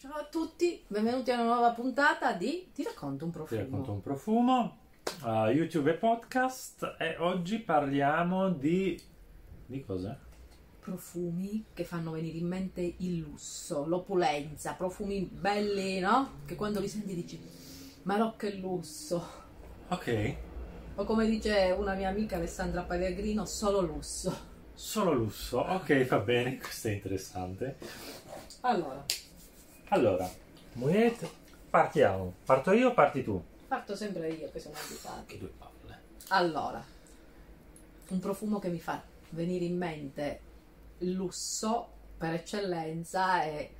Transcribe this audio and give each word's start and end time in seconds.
Ciao 0.00 0.12
a 0.14 0.24
tutti, 0.24 0.82
benvenuti 0.86 1.30
a 1.30 1.34
una 1.34 1.44
nuova 1.44 1.72
puntata 1.72 2.32
di 2.32 2.70
Ti 2.72 2.82
racconto 2.84 3.26
un 3.26 3.30
Ti 3.30 3.36
profumo. 3.36 3.60
racconto 3.60 3.92
un 3.92 4.00
profumo, 4.00 4.78
uh, 5.24 5.46
YouTube 5.48 5.90
e 5.90 5.94
podcast 5.94 6.96
e 6.98 7.16
oggi 7.18 7.58
parliamo 7.58 8.48
di... 8.50 8.98
di 9.66 9.84
cosa? 9.84 10.18
Profumi 10.80 11.66
che 11.74 11.84
fanno 11.84 12.12
venire 12.12 12.38
in 12.38 12.46
mente 12.46 12.94
il 12.98 13.18
lusso, 13.18 13.84
l'opulenza, 13.86 14.72
profumi 14.72 15.20
belli, 15.30 16.00
no? 16.00 16.40
Che 16.46 16.54
quando 16.56 16.80
li 16.80 16.88
senti 16.88 17.14
dici, 17.14 17.38
ma 18.04 18.16
no 18.16 18.36
che 18.36 18.54
lusso. 18.54 19.22
Ok, 19.88 20.34
O 20.94 21.04
come 21.04 21.26
dice 21.26 21.74
una 21.78 21.92
mia 21.94 22.08
amica 22.08 22.36
Alessandra 22.36 22.82
Pellegrino, 22.82 23.44
solo 23.44 23.82
lusso. 23.82 24.48
solo 24.72 25.12
lusso, 25.12 25.58
ok 25.58 26.06
va 26.06 26.18
bene, 26.20 26.56
questo 26.56 26.88
è 26.88 26.92
interessante. 26.92 27.76
Allora, 28.62 29.04
Allora, 29.92 30.28
Moet, 30.74 31.28
partiamo. 31.68 32.34
Parto 32.44 32.72
io 32.72 32.88
o 32.90 32.94
parti 32.94 33.24
tu? 33.24 33.42
parto 33.66 33.94
sempre 33.94 34.28
io 34.30 34.50
che 34.50 34.58
sono 34.58 34.74
abituata. 34.76 35.22
Che 35.26 35.38
due 35.38 35.52
palle. 35.56 35.98
Allora, 36.28 36.84
un 38.08 38.18
profumo 38.18 38.58
che 38.58 38.68
mi 38.68 38.80
fa 38.80 39.00
venire 39.30 39.64
in 39.64 39.76
mente 39.76 40.40
lusso 40.98 41.88
per 42.18 42.34
eccellenza 42.34 43.42
è 43.42 43.70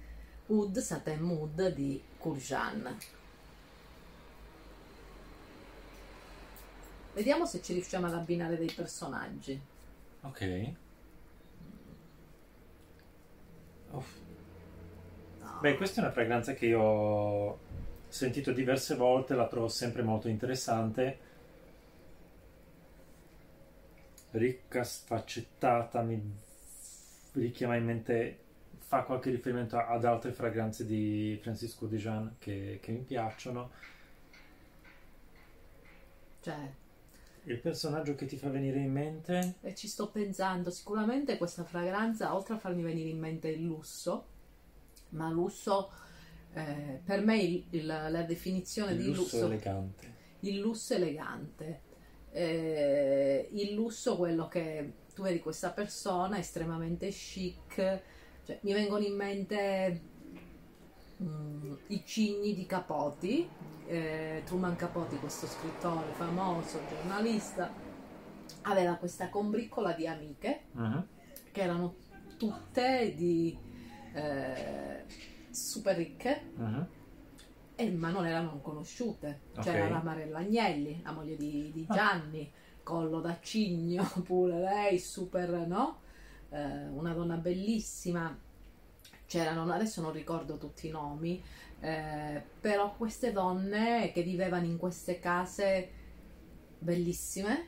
Oud 0.46 0.78
Satin 0.78 1.20
Mood 1.20 1.74
di 1.74 2.00
Courjan. 2.18 2.96
Vediamo 7.14 7.46
se 7.46 7.60
ci 7.60 7.72
riusciamo 7.72 8.06
ad 8.06 8.14
abbinare 8.14 8.56
dei 8.56 8.70
personaggi. 8.70 9.60
Ok. 10.22 10.72
Uff. 13.90 14.28
Beh, 15.60 15.76
questa 15.76 16.00
è 16.00 16.04
una 16.04 16.12
fragranza 16.12 16.54
che 16.54 16.66
io 16.66 16.80
ho 16.80 17.58
sentito 18.08 18.50
diverse 18.50 18.94
volte, 18.94 19.34
la 19.34 19.46
trovo 19.46 19.68
sempre 19.68 20.02
molto 20.02 20.26
interessante. 20.28 21.18
Ricca, 24.30 24.82
sfaccettata, 24.82 26.00
mi 26.00 26.18
richiama 27.32 27.76
in 27.76 27.84
mente, 27.84 28.38
fa 28.78 29.02
qualche 29.02 29.28
riferimento 29.30 29.76
ad 29.76 30.04
altre 30.06 30.32
fragranze 30.32 30.86
di 30.86 31.38
Francisco 31.42 31.86
Dijon 31.86 32.36
che, 32.38 32.78
che 32.80 32.92
mi 32.92 33.02
piacciono. 33.02 33.70
Cioè, 36.40 36.72
Il 37.44 37.58
personaggio 37.58 38.14
che 38.14 38.24
ti 38.24 38.38
fa 38.38 38.48
venire 38.48 38.78
in 38.78 38.92
mente? 38.92 39.56
e 39.60 39.74
ci 39.74 39.88
sto 39.88 40.08
pensando, 40.08 40.70
sicuramente 40.70 41.36
questa 41.36 41.64
fragranza, 41.64 42.34
oltre 42.34 42.54
a 42.54 42.58
farmi 42.58 42.82
venire 42.82 43.10
in 43.10 43.18
mente 43.18 43.48
il 43.48 43.62
lusso, 43.62 44.38
ma 45.10 45.30
lusso, 45.30 45.90
eh, 46.52 47.00
per 47.04 47.22
me 47.24 47.38
il- 47.40 47.66
il- 47.70 47.86
la 47.86 48.22
definizione 48.22 48.92
Il 48.92 48.98
di 48.98 49.06
lusso 49.06 49.22
lusso 49.22 49.46
elegante. 49.46 50.14
il 50.40 50.58
lusso 50.58 50.94
elegante, 50.94 51.82
Eh, 52.32 53.48
il 53.54 53.72
lusso 53.74 54.16
quello 54.16 54.46
che 54.46 54.98
tu 55.12 55.22
vedi 55.22 55.40
questa 55.40 55.72
persona 55.72 56.38
estremamente 56.38 57.08
chic, 57.08 57.74
cioè, 58.44 58.60
mi 58.62 58.72
vengono 58.72 59.04
in 59.04 59.16
mente 59.16 60.00
mm, 61.22 61.74
i 61.88 62.04
cigni 62.04 62.54
di 62.54 62.66
Capote, 62.66 63.48
eh, 63.84 64.42
Truman 64.44 64.76
Capote, 64.76 65.18
questo 65.18 65.46
scrittore 65.46 66.12
famoso, 66.12 66.78
giornalista, 66.88 67.76
aveva 68.62 68.94
questa 68.96 69.28
combriccola 69.28 69.92
di 69.92 70.06
amiche 70.06 70.68
Mhm. 70.72 71.08
che 71.52 71.60
erano 71.60 71.96
tutte 72.36 73.14
di 73.16 73.56
eh, 74.12 75.04
super 75.50 75.96
ricche 75.96 76.42
Mhm. 76.56 76.86
eh, 77.76 77.90
ma 77.92 78.10
non 78.10 78.26
erano 78.26 78.60
conosciute. 78.60 79.40
C'era 79.60 79.88
la 79.88 80.02
Marella 80.02 80.38
Agnelli, 80.38 81.00
la 81.02 81.12
moglie 81.12 81.36
di, 81.36 81.70
di 81.72 81.84
Ah. 81.88 81.94
Gianni, 81.94 82.52
collo 82.82 83.20
da 83.20 83.38
cigno 83.40 84.04
pure 84.24 84.58
lei, 84.60 84.98
super, 84.98 85.48
no? 85.66 85.98
Eh, 86.50 86.86
una 86.88 87.12
donna 87.14 87.36
bellissima. 87.36 88.36
C'erano, 89.26 89.70
adesso 89.72 90.00
non 90.02 90.12
ricordo 90.12 90.56
tutti 90.58 90.88
i 90.88 90.90
nomi, 90.90 91.40
eh, 91.80 92.42
però 92.60 92.94
queste 92.96 93.30
donne 93.32 94.10
che 94.12 94.22
vivevano 94.22 94.64
in 94.66 94.76
queste 94.76 95.20
case 95.20 95.90
bellissime, 96.78 97.66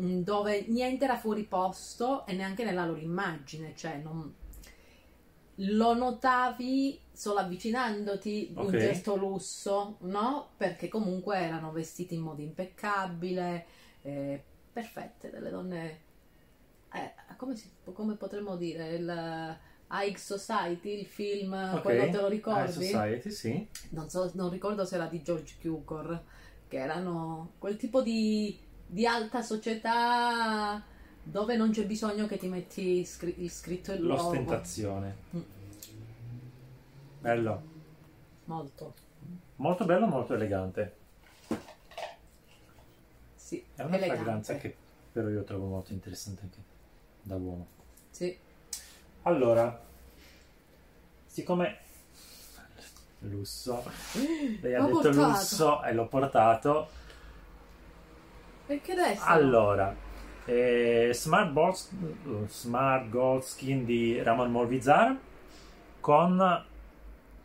mm, 0.00 0.20
dove 0.22 0.64
niente 0.68 1.04
era 1.04 1.16
fuori 1.16 1.42
posto 1.44 2.24
e 2.26 2.34
neanche 2.34 2.64
nella 2.64 2.86
loro 2.86 3.00
immagine, 3.00 3.74
cioè 3.74 3.96
non... 3.98 4.32
lo 5.56 5.94
notavi 5.94 7.00
solo 7.12 7.40
avvicinandoti 7.40 8.52
Ok. 8.56 8.64
un 8.64 8.70
certo 8.72 9.16
lusso, 9.16 9.96
no? 10.00 10.50
Perché 10.56 10.88
comunque 10.88 11.36
erano 11.38 11.72
vestiti 11.72 12.14
in 12.14 12.22
modo 12.22 12.40
impeccabile, 12.42 13.66
eh, 14.02 14.42
perfette, 14.72 15.30
delle 15.30 15.50
donne, 15.50 16.00
eh, 16.94 17.12
come, 17.36 17.56
si- 17.56 17.70
come 17.92 18.14
potremmo 18.16 18.56
dire, 18.56 18.94
il 18.94 19.58
High 19.90 20.16
Society, 20.16 20.98
il 21.00 21.06
film, 21.06 21.52
Ok. 21.74 21.82
quello 21.82 22.08
te 22.08 22.16
lo 22.16 22.26
High 22.26 22.32
ricordi? 22.32 22.72
Society, 22.72 23.30
sì. 23.30 23.68
non, 23.90 24.08
so, 24.08 24.30
non 24.34 24.48
ricordo 24.50 24.84
se 24.84 24.94
era 24.94 25.06
di 25.06 25.22
George 25.22 25.56
Cukor, 25.60 26.24
che 26.68 26.78
erano 26.78 27.52
quel 27.58 27.76
tipo 27.76 28.00
di, 28.02 28.58
di 28.86 29.06
alta 29.06 29.42
società 29.42 30.82
dove 31.22 31.56
non 31.56 31.70
c'è 31.70 31.84
bisogno 31.86 32.26
che 32.26 32.36
ti 32.36 32.48
metti 32.48 32.98
il 32.98 33.50
scritto 33.50 33.92
il 33.92 34.02
logo. 34.02 34.22
L'ostentazione. 34.22 35.16
Mm. 35.36 35.40
Bello. 37.20 37.62
Molto, 38.46 38.94
Molto 39.56 39.84
bello, 39.84 40.06
molto 40.06 40.34
elegante. 40.34 40.96
sì. 43.34 43.64
È 43.74 43.82
una 43.82 43.96
elegante. 43.96 44.22
fragranza 44.22 44.56
che 44.56 44.76
però 45.12 45.28
io 45.28 45.44
trovo 45.44 45.66
molto 45.66 45.92
interessante 45.92 46.40
anche 46.42 46.58
da 47.22 47.36
uomo. 47.36 47.66
Sì. 48.10 48.36
Allora, 49.22 49.80
siccome 51.26 51.78
lusso, 53.20 53.84
lei 54.60 54.74
ha 54.74 54.80
detto 54.80 55.00
portato. 55.00 55.28
lusso 55.28 55.82
e 55.84 55.92
l'ho 55.92 56.06
portato. 56.08 56.88
Perché 58.66 58.92
adesso? 58.92 59.22
Allora, 59.26 59.94
eh, 60.44 61.10
Smart, 61.12 61.50
Balls- 61.50 61.90
Smart 62.48 63.08
Gold 63.08 63.42
Skin 63.42 63.84
di 63.84 64.20
Ramon 64.22 64.50
Molvizar 64.50 65.16
con 66.00 66.64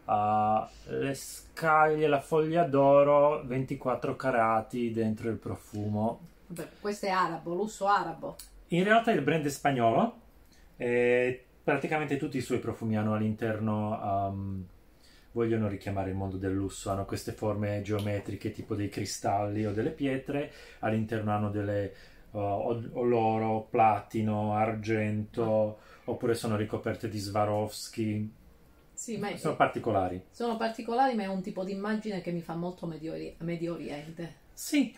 ah, 0.06 0.70
le 0.86 1.14
scaglie, 1.14 2.08
la 2.08 2.22
foglia 2.22 2.64
d'oro 2.64 3.44
24 3.46 4.16
carati 4.16 4.92
dentro 4.92 5.30
il 5.30 5.38
profumo. 5.38 6.20
Questo 6.80 7.06
è 7.06 7.10
arabo, 7.10 7.54
lusso 7.54 7.88
arabo. 7.88 8.36
In 8.70 8.84
realtà 8.84 9.12
il 9.12 9.22
brand 9.22 9.46
è 9.46 9.50
spagnolo 9.50 10.16
e 10.76 11.44
praticamente 11.64 12.18
tutti 12.18 12.38
i 12.38 12.42
suoi 12.42 12.60
profumi 12.60 12.98
hanno 12.98 13.14
all'interno, 13.14 14.30
um, 14.30 14.66
vogliono 15.34 15.68
richiamare 15.68 16.10
il 16.10 16.16
mondo 16.16 16.38
del 16.38 16.54
lusso, 16.54 16.90
hanno 16.90 17.06
queste 17.06 17.34
forme 17.34 17.82
geometriche 17.82 18.52
tipo 18.52 18.76
dei 18.76 18.90
cristalli 18.90 19.66
o 19.66 19.72
delle 19.72 19.92
pietre, 19.92 20.52
all'interno 20.80 21.32
hanno 21.32 21.50
delle 21.50 21.94
uh, 21.94 22.17
o- 22.42 22.82
oloro, 22.94 23.68
platino, 23.70 24.54
argento, 24.54 25.80
oppure 26.06 26.34
sono 26.36 26.56
ricoperte 26.56 27.10
di 27.10 27.18
Swarovski, 27.20 28.34
Sì, 28.94 29.18
ma 29.18 29.36
sono 29.38 29.56
particolari. 29.56 30.24
sono 30.32 30.58
particolari, 30.58 31.16
ma 31.16 31.24
è 31.24 31.28
un 31.28 31.42
tipo 31.42 31.64
di 31.64 31.72
immagine 31.74 32.22
che 32.22 32.32
mi 32.32 32.42
fa 32.42 32.56
molto 32.56 32.86
Medio, 32.86 33.14
Medio 33.40 33.74
Oriente. 33.74 34.36
Sì, 34.54 34.96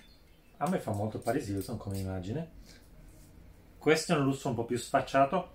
a 0.57 0.69
me 0.69 0.79
fa 0.79 0.91
molto 0.91 1.19
Paris 1.19 1.47
Hilton 1.47 1.77
come 1.77 1.97
immagine. 1.97 2.50
Questo 3.77 4.13
è 4.13 4.17
un 4.17 4.23
lusso 4.23 4.50
un 4.50 4.56
po' 4.56 4.66
più 4.66 4.77
sfacciato, 4.77 5.50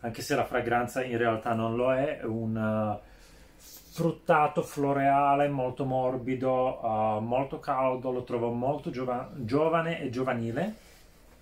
anche 0.00 0.22
se 0.22 0.34
la 0.36 0.44
fragranza 0.44 1.02
in 1.04 1.18
realtà 1.18 1.52
non 1.52 1.74
lo 1.74 1.92
è, 1.92 2.18
è 2.18 2.24
un 2.24 2.54
uh, 2.56 3.00
fruttato 3.58 4.62
floreale 4.62 5.48
molto 5.48 5.84
morbido, 5.84 6.80
uh, 6.80 7.20
molto 7.20 7.58
caldo, 7.58 8.12
lo 8.12 8.22
trovo 8.22 8.50
molto 8.52 8.90
giova- 8.90 9.30
giovane 9.34 10.00
e 10.00 10.10
giovanile. 10.10 10.74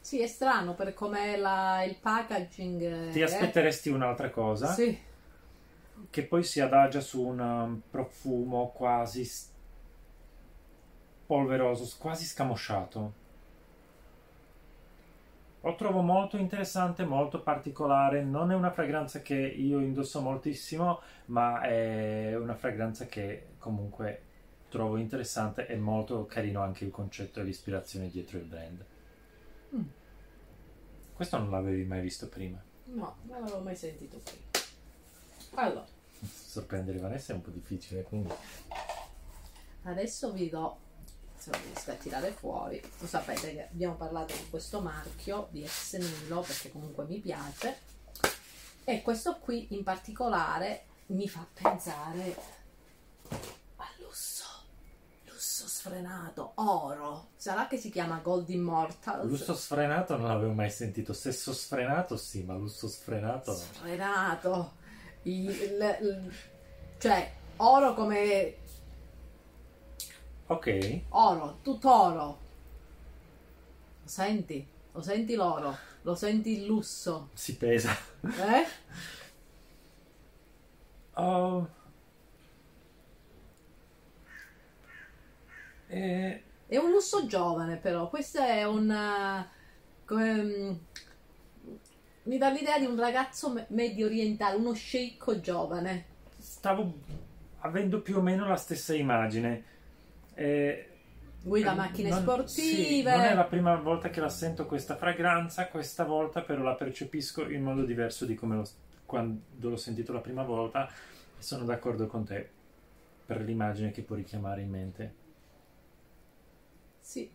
Sì, 0.04 0.20
è 0.20 0.26
strano 0.26 0.74
per 0.74 0.92
come 0.92 1.38
la- 1.38 1.82
il 1.82 1.96
packaging. 1.96 3.10
Ti 3.10 3.20
è. 3.20 3.22
aspetteresti 3.22 3.88
un'altra 3.88 4.28
cosa, 4.28 4.66
Sì. 4.66 4.98
che 6.10 6.26
poi 6.26 6.44
si 6.44 6.60
adagia 6.60 7.00
su 7.00 7.22
un 7.22 7.38
um, 7.40 7.80
profumo 7.90 8.70
quasi 8.74 9.26
polveroso, 11.26 11.90
quasi 11.98 12.26
scamosciato. 12.26 13.12
Lo 15.62 15.74
trovo 15.76 16.02
molto 16.02 16.36
interessante, 16.36 17.04
molto 17.06 17.40
particolare. 17.40 18.22
Non 18.22 18.50
è 18.50 18.54
una 18.54 18.70
fragranza 18.70 19.22
che 19.22 19.34
io 19.34 19.80
indosso 19.80 20.20
moltissimo, 20.20 21.00
ma 21.26 21.62
è 21.62 22.36
una 22.36 22.54
fragranza 22.54 23.06
che 23.06 23.46
comunque 23.58 24.20
trovo 24.68 24.98
interessante 24.98 25.66
e 25.66 25.76
molto 25.76 26.26
carino 26.26 26.60
anche 26.60 26.84
il 26.84 26.90
concetto 26.90 27.40
e 27.40 27.44
l'ispirazione 27.44 28.10
dietro 28.10 28.36
il 28.36 28.44
brand. 28.44 28.84
Mm. 29.74 29.82
Questo 31.14 31.38
non 31.38 31.50
l'avevi 31.50 31.84
mai 31.84 32.00
visto 32.00 32.28
prima. 32.28 32.62
No, 32.84 33.16
non 33.22 33.40
l'avevo 33.40 33.60
mai 33.60 33.76
sentito 33.76 34.18
prima. 34.18 34.42
Allora, 35.62 35.86
Sorprendere 36.54 36.98
Vanessa 36.98 37.32
è 37.32 37.36
un 37.36 37.42
po' 37.42 37.50
difficile, 37.50 38.02
quindi... 38.02 38.32
Adesso 39.82 40.32
vi 40.32 40.48
do, 40.48 40.78
se 41.36 41.50
lo 41.50 41.58
riesco 41.58 41.90
a 41.90 41.94
tirare 41.94 42.30
fuori, 42.30 42.80
lo 42.98 43.06
sapete 43.06 43.52
che 43.52 43.68
abbiamo 43.68 43.96
parlato 43.96 44.34
di 44.34 44.48
questo 44.48 44.80
marchio 44.80 45.48
di 45.50 45.62
ex 45.62 45.96
Nilo 45.98 46.40
perché 46.40 46.70
comunque 46.70 47.04
mi 47.04 47.20
piace 47.20 47.78
e 48.84 49.02
questo 49.02 49.38
qui 49.38 49.74
in 49.74 49.82
particolare 49.82 50.86
mi 51.06 51.28
fa 51.28 51.46
pensare 51.52 52.36
al 53.76 53.94
lusso, 53.98 54.44
lusso 55.64 55.69
sfrenato, 55.69 56.52
oro, 56.56 57.28
sarà 57.37 57.66
che 57.66 57.78
si 57.78 57.90
chiama 57.90 58.19
Gold 58.19 58.49
Immortals? 58.50 59.25
Lusso 59.28 59.55
sfrenato 59.55 60.16
non 60.16 60.28
l'avevo 60.28 60.52
mai 60.52 60.70
sentito, 60.70 61.12
sesso 61.14 61.52
sfrenato 61.55 62.16
sì, 62.16 62.43
ma 62.43 62.55
lusso 62.55 62.87
sfrenato 62.88 63.52
no. 63.52 63.56
Sfrenato, 63.56 64.72
il, 65.22 65.49
il- 65.49 65.99
il- 66.02 66.32
cioè 66.99 67.32
oro 67.56 67.94
come 67.94 68.56
Ok, 70.46 71.00
oro, 71.11 71.58
tutto 71.62 71.90
oro. 71.90 72.38
Lo 74.02 74.08
senti? 74.08 74.67
Lo 74.93 75.00
senti 75.00 75.34
l'oro? 75.34 75.75
Lo 76.02 76.14
senti 76.14 76.58
il 76.58 76.64
lusso? 76.67 77.31
si 77.32 77.56
pesa. 77.56 77.96
Eh? 78.22 78.67
Oh. 81.14 81.67
Eh, 85.96 86.43
È 86.67 86.76
un 86.76 86.91
lusso 86.91 87.26
giovane 87.26 87.76
però, 87.76 88.08
questo 88.08 88.41
è 88.41 88.64
un... 88.64 88.91
eh, 88.91 89.49
come, 90.05 90.43
mm, 90.43 90.75
mi 92.25 92.38
dà 92.38 92.49
l'idea 92.50 92.79
di 92.79 92.87
un 92.87 92.96
ragazzo 92.99 93.52
me- 93.52 93.67
medio 93.69 94.06
orientale, 94.06 94.56
uno 94.56 94.73
sceicco 94.73 95.41
giovane. 95.41 96.05
stavo 96.38 96.94
avendo 97.61 98.00
più 98.00 98.17
o 98.17 98.20
meno 98.23 98.46
la 98.49 98.56
stessa 98.56 98.94
immagine. 98.94 99.64
Eh, 100.35 100.88
Guida 101.43 101.73
eh, 101.73 101.76
macchine 101.76 102.08
non- 102.08 102.23
sportive. 102.23 102.50
sì, 102.62 103.02
non 103.02 103.20
è 103.20 103.35
la 103.35 103.44
prima 103.44 103.75
volta 103.76 104.08
che 104.11 104.20
la 104.20 104.29
sento 104.29 104.67
questa 104.67 104.96
fragranza, 104.96 105.69
questa 105.69 106.05
volta 106.05 106.41
però 106.43 106.62
la 106.62 106.75
percepisco 106.75 107.49
in 107.50 107.62
modo 107.62 107.85
diverso 107.85 108.25
di 108.25 108.35
come 108.35 108.56
lo- 108.56 108.69
quando 109.06 109.69
l'ho 109.69 109.76
sentito 109.76 110.12
la 110.12 110.20
prima 110.20 110.43
volta 110.43 110.88
e 110.88 111.43
sono 111.43 111.64
d'accordo 111.64 112.06
con 112.06 112.25
te 112.25 112.49
per 113.26 113.43
l'immagine 113.43 113.91
che 113.91 114.02
può 114.02 114.17
richiamare 114.17 114.62
in 114.62 114.70
mente. 114.70 115.14
Sì. 117.04 117.30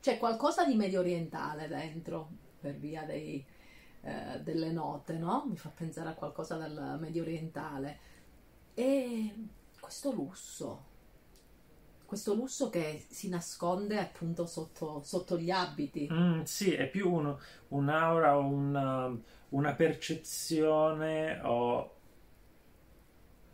C'è 0.00 0.18
qualcosa 0.18 0.64
di 0.64 0.76
medio 0.76 1.00
orientale 1.00 1.66
dentro, 1.66 2.28
per 2.60 2.76
via 2.76 3.02
dei, 3.02 3.44
eh, 4.02 4.40
delle 4.40 4.70
note, 4.70 5.18
no? 5.18 5.44
Mi 5.48 5.56
fa 5.56 5.68
pensare 5.68 6.10
a 6.10 6.14
qualcosa 6.14 6.56
del 6.56 6.96
medio 7.00 7.22
orientale. 7.22 7.98
E 8.74 9.34
questo 9.80 10.12
lusso, 10.12 10.84
questo 12.06 12.34
lusso 12.34 12.70
che 12.70 13.04
si 13.10 13.28
nasconde 13.28 13.98
appunto 13.98 14.46
sotto, 14.46 15.02
sotto 15.02 15.36
gli 15.36 15.50
abiti. 15.50 16.08
Mm, 16.10 16.42
sì, 16.42 16.72
è 16.72 16.88
più 16.88 17.12
un- 17.12 17.36
un'aura, 17.70 18.36
una, 18.36 19.12
una 19.48 19.74
percezione 19.74 21.40
o 21.42 21.97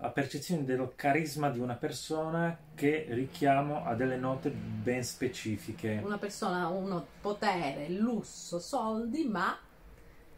la 0.05 0.11
percezione 0.11 0.65
del 0.65 0.93
carisma 0.97 1.49
di 1.49 1.59
una 1.59 1.77
persona 1.77 2.55
che 2.75 3.07
richiamo 3.09 3.87
a 3.87 3.95
delle 3.95 4.17
note 4.19 4.51
ben 4.51 5.03
specifiche. 5.03 5.99
Una 6.05 6.19
persona, 6.19 6.69
uno 6.69 7.07
potere, 7.23 7.89
lusso, 7.89 8.59
soldi, 8.59 9.25
ma 9.25 9.59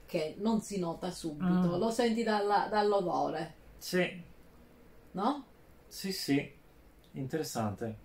che 0.07 0.37
non 0.39 0.61
si 0.61 0.79
nota 0.79 1.11
subito, 1.11 1.75
Mm. 1.77 1.79
lo 1.81 1.91
senti 1.91 2.23
dalla- 2.23 2.69
dall'odore, 2.71 3.55
Sì, 3.77 4.23
no? 5.13 5.45
sì, 5.89 6.13
sì, 6.13 6.49
interessante. 7.13 8.05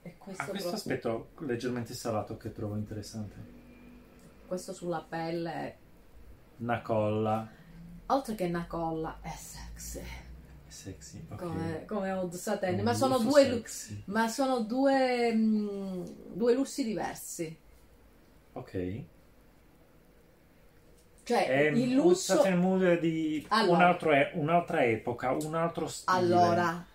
E 0.00 0.16
questo, 0.16 0.42
Ha 0.42 0.46
questo 0.46 0.68
proprio- 0.70 0.94
aspetto 0.94 1.28
leggermente 1.44 1.92
salato 1.92 2.38
che 2.38 2.52
trovo 2.52 2.76
interessante. 2.76 3.56
questo 4.46 4.72
sulla 4.72 5.04
pelle 5.06 5.76
Una 6.60 6.80
colla, 6.80 7.46
oltre 8.08 8.34
che 8.34 8.44
una 8.44 8.66
colla, 8.66 9.18
è 9.20 9.30
sexy. 9.36 10.00
è 10.00 10.70
sexy, 10.70 11.24
ok. 11.30 11.36
Come, 11.38 11.84
come 11.86 12.10
Oud 12.12 12.34
Satin. 12.34 12.78
Un 12.78 12.84
Ma 12.84 12.94
sono 12.94 13.18
due, 13.18 13.62
ma 14.06 14.28
sono 14.28 14.60
due, 14.60 15.32
mm, 15.34 16.04
due 16.32 16.54
lussi 16.54 16.84
diversi. 16.84 17.56
Ok. 18.52 19.02
Cioè, 21.22 21.46
È 21.46 21.60
il 21.70 21.92
lusso. 21.94 22.34
certain 22.36 22.58
mood 22.58 22.98
di 23.00 23.44
Allora. 23.48 23.76
un 23.76 23.82
altro 23.82 24.12
un'altra 24.32 24.84
epoca, 24.84 25.32
un 25.32 25.54
altro 25.54 25.86
stile 25.86 26.16
Allora, 26.16 26.86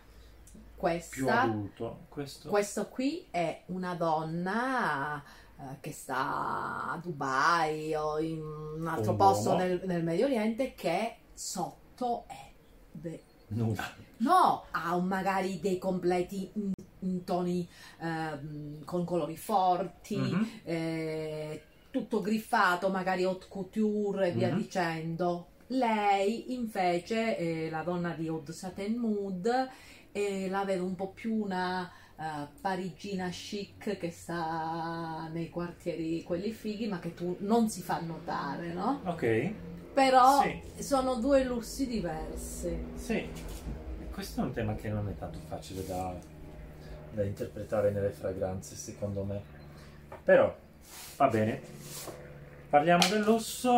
più 0.49 0.59
questa, 0.75 1.41
adulto. 1.41 2.05
Questo 2.09 2.49
questo 2.49 2.87
qui 2.87 3.27
è 3.29 3.61
una 3.67 3.93
donna 3.93 5.23
eh, 5.71 5.77
che 5.79 5.91
sta 5.91 6.91
a 6.91 6.99
Dubai 7.01 7.93
o 7.95 8.19
in 8.19 8.41
un 8.41 8.87
altro 8.87 9.11
Un 9.11 9.17
posto 9.17 9.55
nel, 9.55 9.81
nel 9.85 10.03
Medio 10.03 10.25
Oriente 10.25 10.73
che 10.75 11.15
sotto 11.33 12.25
è 12.27 12.51
de- 12.91 13.23
nuda. 13.49 13.83
No, 14.17 14.63
ha 14.71 14.97
magari 14.99 15.59
dei 15.59 15.77
completi 15.77 16.49
in, 16.55 16.71
in 16.99 17.23
toni 17.23 17.67
ehm, 17.99 18.83
con 18.85 19.03
colori 19.05 19.37
forti, 19.37 20.17
Mhm. 20.17 20.47
eh, 20.63 21.63
tutto 21.91 22.21
griffato, 22.21 22.89
magari 22.89 23.23
haute 23.23 23.45
couture 23.49 24.29
e 24.29 24.31
via 24.31 24.49
Mhm. 24.49 24.57
dicendo. 24.57 25.47
Lei 25.67 26.53
invece, 26.53 27.37
eh, 27.37 27.69
la 27.69 27.83
donna 27.83 28.13
di 28.13 28.27
Oud 28.27 28.49
Satin 28.51 28.95
Mood, 28.97 29.69
eh, 30.11 30.47
la 30.49 30.63
vedo 30.63 30.85
un 30.85 30.95
po' 30.95 31.09
più 31.11 31.33
una 31.35 31.89
eh, 32.19 32.47
parigina 32.61 33.29
chic 33.29 33.97
che 33.97 34.11
sta 34.11 35.27
nei 35.31 35.49
quartieri 35.49 36.23
quelli 36.23 36.51
fighi, 36.51 36.87
ma 36.87 36.99
che 36.99 37.13
tu 37.13 37.35
non 37.39 37.69
si 37.69 37.81
fa 37.81 37.99
notare, 38.01 38.73
no? 38.73 39.01
Ok, 39.05 39.51
Però 39.93 40.41
Sì. 40.41 40.61
sono 40.83 41.15
due 41.15 41.43
lussi 41.43 41.85
diversi. 41.87 42.75
sì. 42.95 43.29
Questo 44.11 44.41
è 44.41 44.43
un 44.43 44.53
tema 44.53 44.75
che 44.75 44.89
non 44.89 45.07
è 45.09 45.15
tanto 45.17 45.39
facile 45.47 45.83
da, 45.87 46.13
da 47.13 47.23
interpretare 47.23 47.89
nelle 47.91 48.11
fragranze, 48.11 48.75
secondo 48.75 49.23
me. 49.23 49.41
Però, 50.23 50.55
va 51.17 51.27
bene. 51.29 51.61
Parliamo 52.69 53.07
del 53.07 53.21
lusso. 53.23 53.71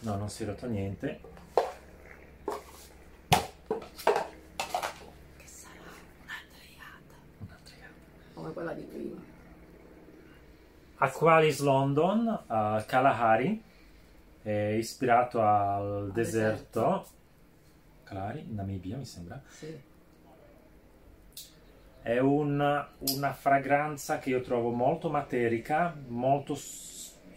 No, 0.00 0.16
non 0.16 0.28
si 0.28 0.44
è 0.44 0.46
rotto 0.46 0.66
niente. 0.68 1.20
Che 5.36 5.46
sarà 5.46 5.90
un'andreiata 6.22 7.14
Un'altra 7.38 7.74
gamba. 7.80 7.94
come 8.34 8.52
quella 8.52 8.65
di 8.76 8.82
prima. 8.82 9.20
Aqualis 10.98 11.60
London, 11.60 12.26
uh, 12.26 12.84
Kalahari, 12.86 13.62
è 14.42 14.50
ispirato 14.78 15.42
al 15.42 16.10
deserto. 16.12 16.80
deserto. 16.80 17.06
Kalahari, 18.04 18.40
in 18.48 18.54
Namibia 18.54 18.96
mi 18.96 19.04
sembra. 19.04 19.40
Sì. 19.48 19.78
È 22.00 22.18
un- 22.18 22.86
una 23.16 23.32
fragranza 23.32 24.18
che 24.20 24.30
io 24.30 24.40
trovo 24.40 24.70
molto 24.70 25.10
materica, 25.10 25.94
molto 26.06 26.54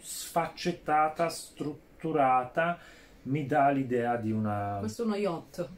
sfaccettata, 0.00 1.28
strutturata. 1.28 2.78
Mi 3.22 3.46
dà 3.46 3.68
l'idea 3.70 4.16
di 4.16 4.30
una. 4.30 4.76
Questo 4.78 5.02
è 5.02 5.06
uno 5.06 5.16
yacht. 5.16 5.68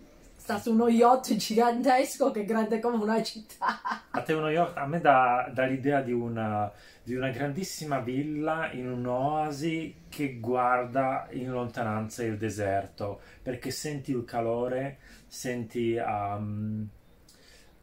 Sta 0.43 0.59
su 0.59 0.73
uno 0.73 0.89
yacht 0.89 1.37
gigantesco 1.37 2.33
che 2.33 2.41
è 2.41 2.45
grande 2.45 2.81
come 2.81 2.97
una 2.97 3.23
città. 3.23 3.81
A 4.11 4.23
te 4.23 4.33
uno 4.33 4.51
yacht, 4.51 4.77
a 4.77 4.87
me 4.87 5.01
dà, 5.01 5.49
dà 5.55 5.67
l'idea 5.67 6.01
di 6.01 6.11
una, 6.11 6.69
di 7.01 7.15
una 7.15 7.31
grandissima 7.31 8.01
villa 8.01 8.73
in 8.73 8.91
un'oasi 8.91 10.07
che 10.09 10.41
guarda 10.41 11.29
in 11.31 11.53
lontananza 11.53 12.25
il 12.25 12.39
deserto, 12.39 13.21
perché 13.41 13.71
senti 13.71 14.11
il 14.11 14.25
calore, 14.25 14.99
senti, 15.29 15.95
um, 15.95 16.89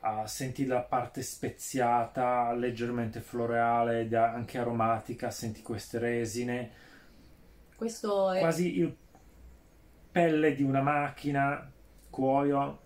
ah, 0.02 0.28
senti 0.28 0.66
la 0.66 0.82
parte 0.82 1.22
speziata, 1.22 2.52
leggermente 2.52 3.22
floreale, 3.22 4.06
anche 4.18 4.58
aromatica, 4.58 5.32
senti 5.32 5.62
queste 5.62 5.98
resine, 5.98 6.72
Questo 7.78 8.34
è 8.34 8.40
quasi 8.42 8.80
il 8.80 8.94
pelle 10.12 10.54
di 10.54 10.64
una 10.64 10.82
macchina, 10.82 11.72
cuoio. 12.20 12.80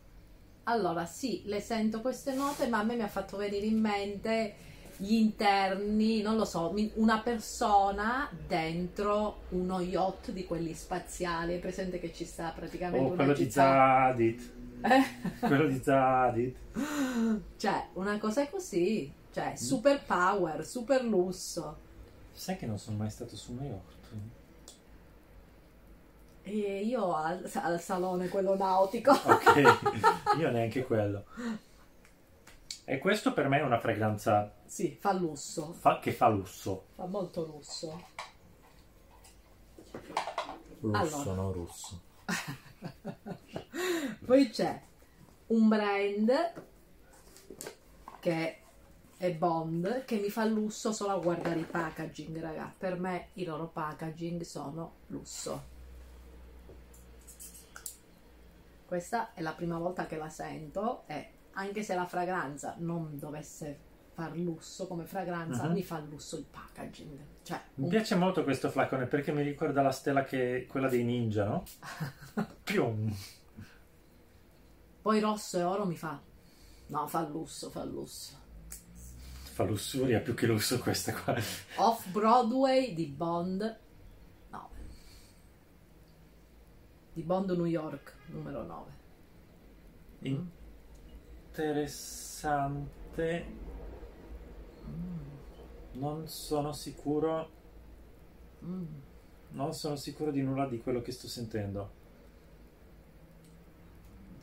Allora, 0.65 1.05
sì, 1.05 1.41
le 1.45 1.59
sento 1.59 1.99
queste 1.99 2.33
note, 2.33 2.67
ma 2.67 2.79
a 2.79 2.83
me 2.83 2.95
mi 2.95 3.01
ha 3.01 3.07
fatto 3.09 3.35
venire 3.35 3.65
in 3.65 3.79
mente 3.79 4.55
gli 4.97 5.15
interni, 5.15 6.21
non 6.21 6.37
lo 6.37 6.45
so, 6.45 6.73
una 6.95 7.19
persona 7.19 8.29
dentro 8.47 9.41
uno 9.49 9.81
yacht 9.81 10.31
di 10.31 10.45
quelli 10.45 10.73
spaziali. 10.73 11.55
È 11.55 11.59
presente 11.59 11.99
che 11.99 12.13
ci 12.13 12.23
sta 12.25 12.53
praticamente 12.55 13.03
Oh, 13.05 13.07
una 13.07 13.15
quello 13.15 13.33
di 13.33 13.43
città. 13.43 13.63
Zadit, 14.13 14.51
Eh? 14.81 15.45
quello 15.47 15.67
di 15.67 15.81
Zadit. 15.83 16.55
Cioè, 17.57 17.87
una 17.93 18.17
cosa 18.19 18.47
così. 18.47 19.11
Cioè, 19.33 19.53
super 19.55 20.01
power, 20.05 20.63
super 20.65 21.03
lusso. 21.03 21.77
Sai 22.31 22.55
che 22.55 22.65
non 22.67 22.77
sono 22.77 22.97
mai 22.97 23.09
stato 23.09 23.35
su 23.35 23.53
New 23.53 23.67
York? 23.67 23.91
E 26.45 26.81
io 26.83 27.15
al, 27.15 27.49
al 27.53 27.79
salone, 27.81 28.27
quello 28.27 28.55
nautico. 28.55 29.11
Ok, 29.23 30.35
io 30.37 30.51
neanche 30.51 30.83
quello. 30.83 31.23
E 32.85 32.97
questo 32.97 33.31
per 33.33 33.47
me 33.47 33.59
è 33.59 33.63
una 33.63 33.79
fragranza 33.79 34.53
Sì, 34.65 34.97
fa 34.99 35.13
lusso. 35.13 35.71
fa- 35.73 35.99
che 35.99 36.11
fa 36.11 36.27
lusso. 36.27 36.85
Fa 36.95 37.05
molto 37.05 37.45
lusso. 37.45 38.03
Lusso, 40.81 41.21
Allora. 41.21 41.33
non 41.41 41.53
russo. 41.53 42.01
Poi 44.25 44.49
c'è 44.49 44.81
un 45.47 45.67
brand 45.69 46.53
che 48.19 48.57
è 49.17 49.31
Bond 49.33 50.03
che 50.03 50.17
mi 50.17 50.29
fa 50.29 50.43
lusso 50.43 50.91
solo 50.91 51.13
a 51.13 51.19
guardare 51.19 51.59
i 51.59 51.63
packaging, 51.63 52.37
raga. 52.41 52.73
Per 52.77 52.99
me 52.99 53.29
i 53.33 53.45
loro 53.45 53.67
packaging 53.67 54.41
sono 54.41 54.95
lusso. 55.07 55.71
Questa 58.93 59.33
è 59.33 59.41
la 59.41 59.53
prima 59.53 59.79
volta 59.79 60.05
che 60.05 60.17
la 60.17 60.29
sento 60.29 61.01
e 61.07 61.29
anche 61.53 61.81
se 61.81 61.95
la 61.95 62.05
fragranza 62.05 62.75
non 62.77 63.17
dovesse 63.17 63.79
far 64.13 64.37
lusso 64.37 64.85
come 64.85 65.05
fragranza, 65.05 65.63
Mhm. 65.63 65.73
mi 65.73 65.81
fa 65.81 65.97
lusso 65.97 66.37
il 66.37 66.43
packaging. 66.45 67.17
Cioè, 67.41 67.59
Mi 67.77 67.85
un- 67.85 67.89
piace 67.89 68.13
molto 68.13 68.43
questo 68.43 68.69
flacone 68.69 69.07
perché 69.07 69.31
mi 69.31 69.41
ricorda 69.41 69.81
la 69.81 69.89
stella 69.89 70.23
che 70.23 70.67
quella 70.69 70.89
dei 70.89 71.03
ninja, 71.03 71.43
no? 71.45 71.63
Pium. 72.63 73.11
poi 75.01 75.19
rosso 75.19 75.57
e 75.57 75.63
oro 75.63 75.87
mi 75.87 75.97
fa... 75.97 76.21
No, 76.85 77.07
fa 77.07 77.27
lusso, 77.27 77.71
fa 77.71 77.83
lusso. 77.85 78.37
Fa 79.53 79.63
lussuria 79.63 80.19
più 80.19 80.35
che 80.35 80.45
lusso 80.45 80.77
questa 80.77 81.13
qua. 81.15 81.35
Off 81.77 82.05
Broadway 82.09 82.93
di 82.93 83.07
Bond 83.07 83.79
9 84.51 84.69
di 87.13 87.23
Bond 87.23 87.49
New 87.49 87.65
York 87.65 88.21
numero 88.33 88.63
9 88.63 88.91
Interessante. 91.55 93.45
Non 95.93 96.27
sono 96.27 96.71
sicuro. 96.71 97.49
Mm. 98.63 98.85
Non 99.51 99.73
sono 99.73 99.95
sicuro 99.95 100.31
di 100.31 100.41
nulla 100.41 100.65
di 100.67 100.81
quello 100.81 101.01
che 101.01 101.11
sto 101.11 101.27
sentendo. 101.27 102.01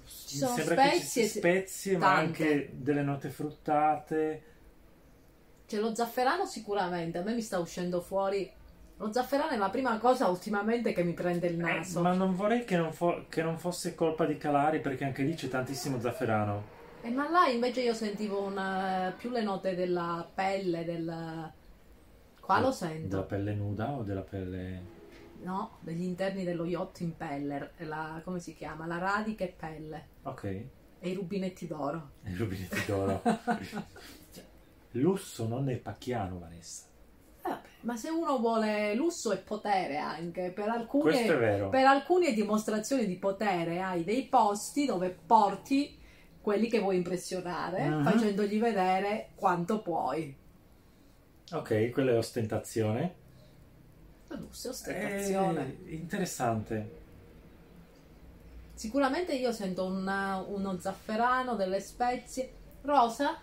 Ci 0.04 0.36
sono 0.38 0.54
sembra 0.54 0.90
che 0.90 1.00
ci 1.00 1.06
spezie, 1.06 1.26
spezie, 1.26 1.96
ma 1.96 2.14
tante. 2.14 2.42
anche 2.42 2.70
delle 2.74 3.02
note 3.02 3.30
fruttate. 3.30 4.42
c'è 5.66 5.78
lo 5.78 5.92
zafferano 5.94 6.46
sicuramente 6.46 7.18
a 7.18 7.22
me 7.22 7.34
mi 7.34 7.42
sta 7.42 7.58
uscendo 7.58 8.00
fuori 8.00 8.48
lo 9.00 9.10
zafferano 9.12 9.52
è 9.52 9.56
la 9.56 9.70
prima 9.70 9.96
cosa 9.98 10.28
ultimamente 10.28 10.92
che 10.92 11.02
mi 11.02 11.14
prende 11.14 11.46
il 11.46 11.58
Eh, 11.58 11.62
naso. 11.62 12.02
ma 12.02 12.12
non 12.12 12.34
vorrei 12.34 12.64
che 12.64 12.76
non, 12.76 12.92
fo- 12.92 13.24
che 13.28 13.42
non 13.42 13.58
fosse 13.58 13.94
colpa 13.94 14.26
di 14.26 14.36
Calari 14.36 14.80
perché 14.80 15.04
anche 15.04 15.22
lì 15.22 15.34
c'è 15.34 15.48
tantissimo 15.48 15.98
zafferano. 15.98 16.78
Eh, 17.02 17.10
ma 17.10 17.30
là 17.30 17.46
invece 17.46 17.80
io 17.80 17.94
sentivo 17.94 18.42
una- 18.42 19.12
più 19.16 19.30
le 19.30 19.42
note 19.42 19.74
della 19.74 20.28
pelle 20.34 20.84
del 20.84 21.50
qua 22.40 22.56
lo 22.56 22.60
Della 22.64 22.72
sento. 22.72 23.24
pelle 23.24 23.54
nuda 23.54 23.90
o 23.92 24.02
della 24.02 24.20
pelle... 24.20 24.82
no 25.42 25.78
degli 25.80 26.02
interni 26.02 26.44
dello 26.44 26.66
yacht 26.66 27.00
impeller 27.00 27.72
la, 27.78 28.20
come 28.22 28.38
si 28.38 28.54
chiama? 28.54 28.86
La 28.86 28.98
radica 28.98 29.44
e 29.44 29.54
pelle. 29.58 30.06
Ok, 30.24 30.44
e 30.44 31.08
i 31.08 31.14
rubinetti 31.14 31.66
d'oro. 31.66 32.10
I 32.24 32.34
rubinetti 32.34 32.84
d'oro. 32.86 33.22
Cioè, 33.24 34.44
Lusso 34.92 35.46
non 35.48 35.70
è 35.70 35.76
pacchiano, 35.76 36.38
Vanessa. 36.38 36.88
Ma 37.82 37.96
se 37.96 38.10
uno 38.10 38.38
vuole 38.38 38.94
lusso 38.94 39.32
e 39.32 39.38
potere 39.38 39.96
anche, 39.96 40.50
per 40.50 40.68
alcune, 40.68 41.24
è 41.24 41.38
vero. 41.38 41.68
per 41.70 41.86
alcune 41.86 42.32
dimostrazioni 42.34 43.06
di 43.06 43.16
potere 43.16 43.80
hai 43.80 44.04
dei 44.04 44.24
posti 44.26 44.84
dove 44.84 45.08
porti 45.26 45.98
quelli 46.42 46.68
che 46.68 46.78
vuoi 46.78 46.96
impressionare, 46.96 47.88
Mhm. 47.88 48.04
facendogli 48.04 48.58
vedere 48.60 49.30
quanto 49.34 49.80
puoi. 49.80 50.34
Ok, 51.52 51.90
quella 51.90 52.12
è 52.12 52.16
ostentazione. 52.18 53.14
Lusso 54.28 54.68
e 54.68 54.70
ostentazione. 54.70 55.76
Eh, 55.86 55.94
interessante. 55.94 56.98
Sicuramente 58.74 59.34
io 59.34 59.52
sento 59.52 59.84
una- 59.84 60.42
uno 60.46 60.78
zafferano, 60.78 61.54
delle 61.54 61.80
spezie. 61.80 62.52
Rosa? 62.82 63.36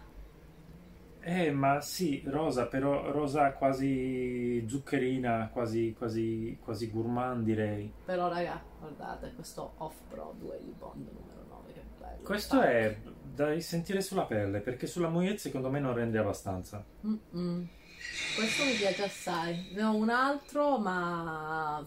Eh, 1.22 1.52
ma 1.52 1.82
sì, 1.82 2.24
rosa, 2.26 2.68
però 2.68 3.12
rosa 3.12 3.52
quasi 3.54 4.66
zuccherina, 4.68 5.50
quasi, 5.52 5.94
quasi, 5.98 6.58
quasi 6.62 6.90
gourmand 6.90 7.44
direi. 7.44 7.92
Però 8.06 8.30
raga, 8.30 8.64
guardate 8.80 9.34
questo 9.36 9.74
off-Broadway 9.78 10.64
di 10.64 10.74
Bond 10.78 11.08
numero 11.12 11.46
9, 11.50 11.74
che 11.74 11.82
bello. 12.00 12.24
Questo 12.24 12.62
è 12.62 12.98
da 13.34 13.50
risentire 13.52 14.02
sulla 14.02 14.26
pelle, 14.26 14.62
perché 14.62 14.88
sulla 14.88 15.10
moglietta 15.10 15.40
secondo 15.40 15.70
me 15.70 15.80
non 15.80 15.94
rende 15.94 16.18
abbastanza. 16.18 16.84
Mm-mm. 17.06 17.68
Questo 18.36 18.64
mi 18.64 18.74
piace 18.74 19.04
assai. 19.04 19.72
Ne 19.74 19.84
ho 19.84 19.96
un 19.96 20.10
altro, 20.10 20.78
ma 20.78 21.86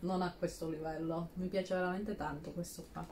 non 0.00 0.22
a 0.22 0.34
questo 0.38 0.68
livello. 0.68 1.30
Mi 1.34 1.48
piace 1.48 1.74
veramente 1.74 2.16
tanto 2.16 2.50
questo 2.52 2.86
qua. 2.92 3.06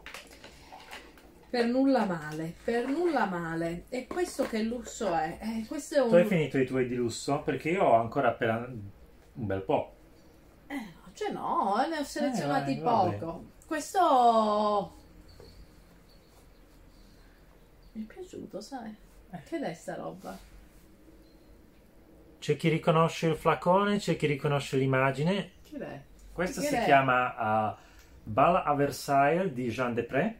Per 1.51 1.65
nulla 1.67 2.05
male, 2.05 2.55
per 2.63 2.87
nulla 2.87 3.25
male. 3.25 3.85
E 3.89 4.07
questo 4.07 4.47
che 4.47 4.63
lusso 4.63 5.15
è? 5.15 5.39
Eh, 5.41 5.65
questo 5.67 6.05
è 6.05 6.09
Tu 6.09 6.15
hai 6.15 6.23
un... 6.23 6.29
finito 6.29 6.59
i 6.59 6.67
tuoi 6.67 6.87
di 6.87 6.95
lusso? 6.95 7.41
Perché 7.43 7.71
io 7.71 7.85
ho 7.85 7.95
ancora 7.95 8.29
appena 8.29 8.57
un 8.67 9.47
bel 9.47 9.63
po'. 9.63 9.95
Eh, 10.67 10.93
cioè 11.15 11.31
no, 11.33 11.83
eh, 11.83 11.89
ne 11.89 11.99
ho 11.99 12.05
selezionati 12.05 12.73
Eh, 12.77 12.81
vabbè. 12.81 13.17
poco. 13.17 13.45
Questo... 13.67 14.97
Mi 17.93 18.03
è 18.07 18.13
piaciuto, 18.13 18.61
sai? 18.61 18.95
Eh. 19.31 19.43
Che 19.45 19.59
è 19.59 19.75
sta 19.75 19.95
roba? 19.95 20.37
C'è 22.39 22.57
chi 22.57 22.69
riconosce 22.69 23.29
il 23.29 23.37
flacone, 23.37 23.97
c'è 23.99 24.17
chi 24.17 24.27
riconosce 24.27 24.77
l'immagine. 24.77 25.53
Che 25.69 25.79
è? 25.79 26.01
Questa 26.33 26.61
Che 26.61 26.67
si 26.69 26.75
è? 26.75 26.85
chiama 26.85 27.71
uh, 27.73 27.77
Bal 28.23 28.63
à 28.65 28.75
Versailles 28.75 29.51
di 29.53 29.69
Jean 29.71 29.95
Depré. 29.95 30.37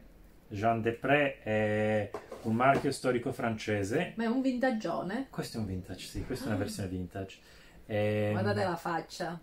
Jean 0.49 0.81
Depré 0.81 1.39
è 1.41 2.09
un 2.43 2.55
marchio 2.55 2.91
storico 2.91 3.31
francese. 3.31 4.13
Ma 4.15 4.23
è 4.23 4.27
un 4.27 4.41
vintaggione? 4.41 5.27
Questo 5.29 5.57
è 5.57 5.59
un 5.61 5.67
vintage, 5.67 6.05
sì, 6.05 6.25
questa 6.25 6.45
è 6.45 6.47
una 6.47 6.55
Ah. 6.55 6.59
versione 6.59 6.89
vintage. 6.89 7.37
Ehm, 7.85 8.31
Guardate 8.33 8.63
la 8.63 8.75
faccia. 8.75 9.39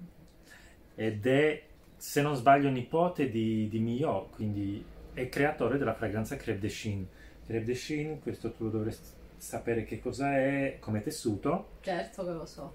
ed 0.94 1.26
è, 1.26 1.62
se 1.96 2.22
non 2.22 2.34
sbaglio, 2.34 2.68
nipote 2.70 3.28
di, 3.28 3.68
di 3.68 3.78
Millot, 3.78 4.30
quindi 4.34 4.84
è 5.12 5.28
creatore 5.28 5.78
della 5.78 5.94
fragranza 5.94 6.36
Crêpe 6.36 6.58
de 6.58 6.68
Chine. 6.68 7.06
Crêpe 7.46 7.64
de 7.64 7.72
Chine, 7.74 8.18
questo 8.20 8.52
tu 8.52 8.68
dovresti 8.70 9.14
sapere 9.36 9.84
che 9.84 10.00
cosa 10.00 10.36
è 10.36 10.78
come 10.80 11.02
tessuto. 11.02 11.68
Certo 11.80 12.24
che 12.24 12.30
lo 12.32 12.46
so. 12.46 12.74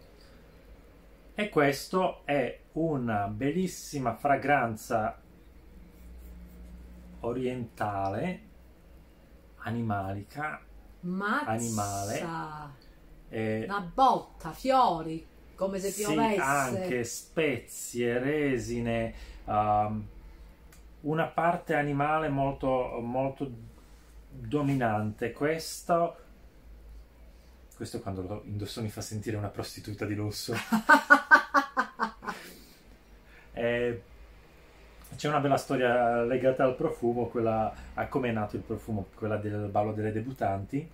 E 1.34 1.50
questo 1.50 2.22
è 2.26 2.60
una 2.74 3.28
bellissima 3.28 4.14
fragranza 4.16 5.20
orientale, 7.22 8.42
animalica, 9.58 10.62
Mazza! 11.02 11.50
Animale. 11.50 12.26
e 13.30 13.64
Una 13.66 13.92
botta, 13.94 14.52
fiori, 14.52 15.26
come 15.56 15.80
se 15.80 15.90
sì, 15.90 16.04
piovesse. 16.04 16.42
anche 16.42 17.04
spezie, 17.04 18.20
resine, 18.20 19.14
um, 19.46 20.08
una 21.02 21.26
parte 21.26 21.76
animale 21.76 22.30
molto, 22.30 23.00
molto 23.02 23.50
dominante. 24.30 25.32
Questo, 25.32 26.16
questo 27.76 28.00
quando 28.02 28.22
lo 28.22 28.42
indosso 28.46 28.82
mi 28.82 28.90
fa 28.90 29.02
sentire 29.02 29.38
una 29.38 29.50
prostituta 29.50 30.06
di 30.06 30.16
lusso. 30.16 30.54
Eh, 33.54 34.02
c'è 35.16 35.28
una 35.28 35.40
bella 35.40 35.58
storia 35.58 36.24
legata 36.24 36.64
al 36.64 36.76
profumo, 36.76 37.28
quella, 37.28 37.74
a 37.94 38.08
come 38.08 38.30
è 38.30 38.32
nato 38.32 38.56
il 38.56 38.64
profumo, 38.64 39.08
quella 39.16 39.38
del 39.38 39.68
ballo 39.70 39.94
delle 39.94 40.12
debutanti, 40.12 40.90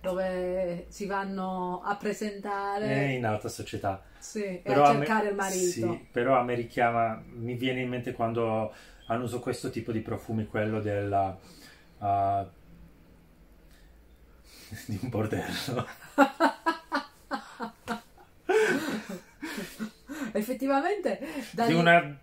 Dove 0.00 0.84
si 0.90 1.06
vanno 1.06 1.80
a 1.82 1.96
presentare 1.96 3.12
in 3.14 3.24
alta 3.24 3.48
società. 3.48 4.02
sì, 4.18 4.60
e 4.62 4.64
Però 4.64 4.84
a 4.84 4.92
me- 4.92 5.06
cercare 5.06 5.28
il 5.30 5.34
marito. 5.34 5.70
Sì, 5.70 6.06
però 6.10 6.38
a 6.38 6.42
me 6.42 6.54
richiama, 6.54 7.22
mi 7.32 7.54
viene 7.54 7.80
in 7.82 7.88
mente 7.88 8.12
quando 8.12 8.72
hanno 9.06 9.24
usato 9.24 9.40
questo 9.42 9.70
tipo 9.70 9.92
di 9.92 10.00
profumi, 10.00 10.46
quello 10.46 10.80
della... 10.80 11.38
ah, 11.98 12.46
di 14.86 14.98
un 15.02 15.08
bordello. 15.08 15.86
Effettivamente 20.32 21.18
da 21.52 21.66
Di 21.66 21.72
una... 21.72 22.18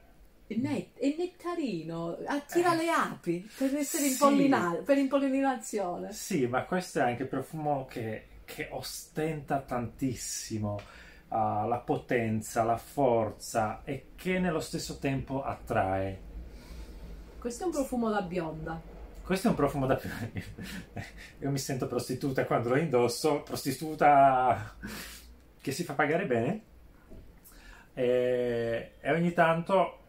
è 0.53 0.55
net- 0.57 0.97
è 0.99 1.15
nettarino, 1.17 2.17
attira 2.25 2.73
Eh, 2.73 2.77
le 2.77 2.89
api 2.89 3.49
per 3.57 3.75
essere 3.75 4.03
sì. 4.03 4.11
impollina- 4.11 4.81
per 4.83 4.97
impollinazione. 4.97 6.11
Sì, 6.11 6.47
ma 6.47 6.63
questo 6.65 6.99
è 6.99 7.03
anche 7.03 7.25
profumo 7.25 7.85
che, 7.85 8.27
che 8.45 8.67
ostenta 8.71 9.59
tantissimo. 9.61 10.79
uh, 11.31 11.65
la 11.65 11.81
potenza, 11.85 12.63
la 12.63 12.75
forza 12.75 13.83
e 13.85 14.07
che 14.17 14.37
nello 14.39 14.59
stesso 14.59 14.97
tempo 14.99 15.41
attrae. 15.43 16.19
Questo 17.39 17.63
è 17.63 17.65
un 17.67 17.71
profumo 17.71 18.09
da 18.09 18.21
bionda. 18.21 18.81
Questo 19.23 19.47
è 19.47 19.49
un 19.51 19.55
profumo 19.55 19.85
da... 19.85 19.97
Io 21.39 21.49
mi 21.49 21.57
sento 21.57 21.87
prostituta 21.87 22.43
quando 22.45 22.67
lo 22.69 22.75
indosso, 22.75 23.43
prostituta 23.43 24.75
che 25.61 25.71
si 25.71 25.85
fa 25.85 25.93
pagare 25.93 26.25
bene. 26.25 26.61
E, 27.93 28.95
e 28.99 29.11
ogni 29.11 29.31
tanto, 29.31 29.99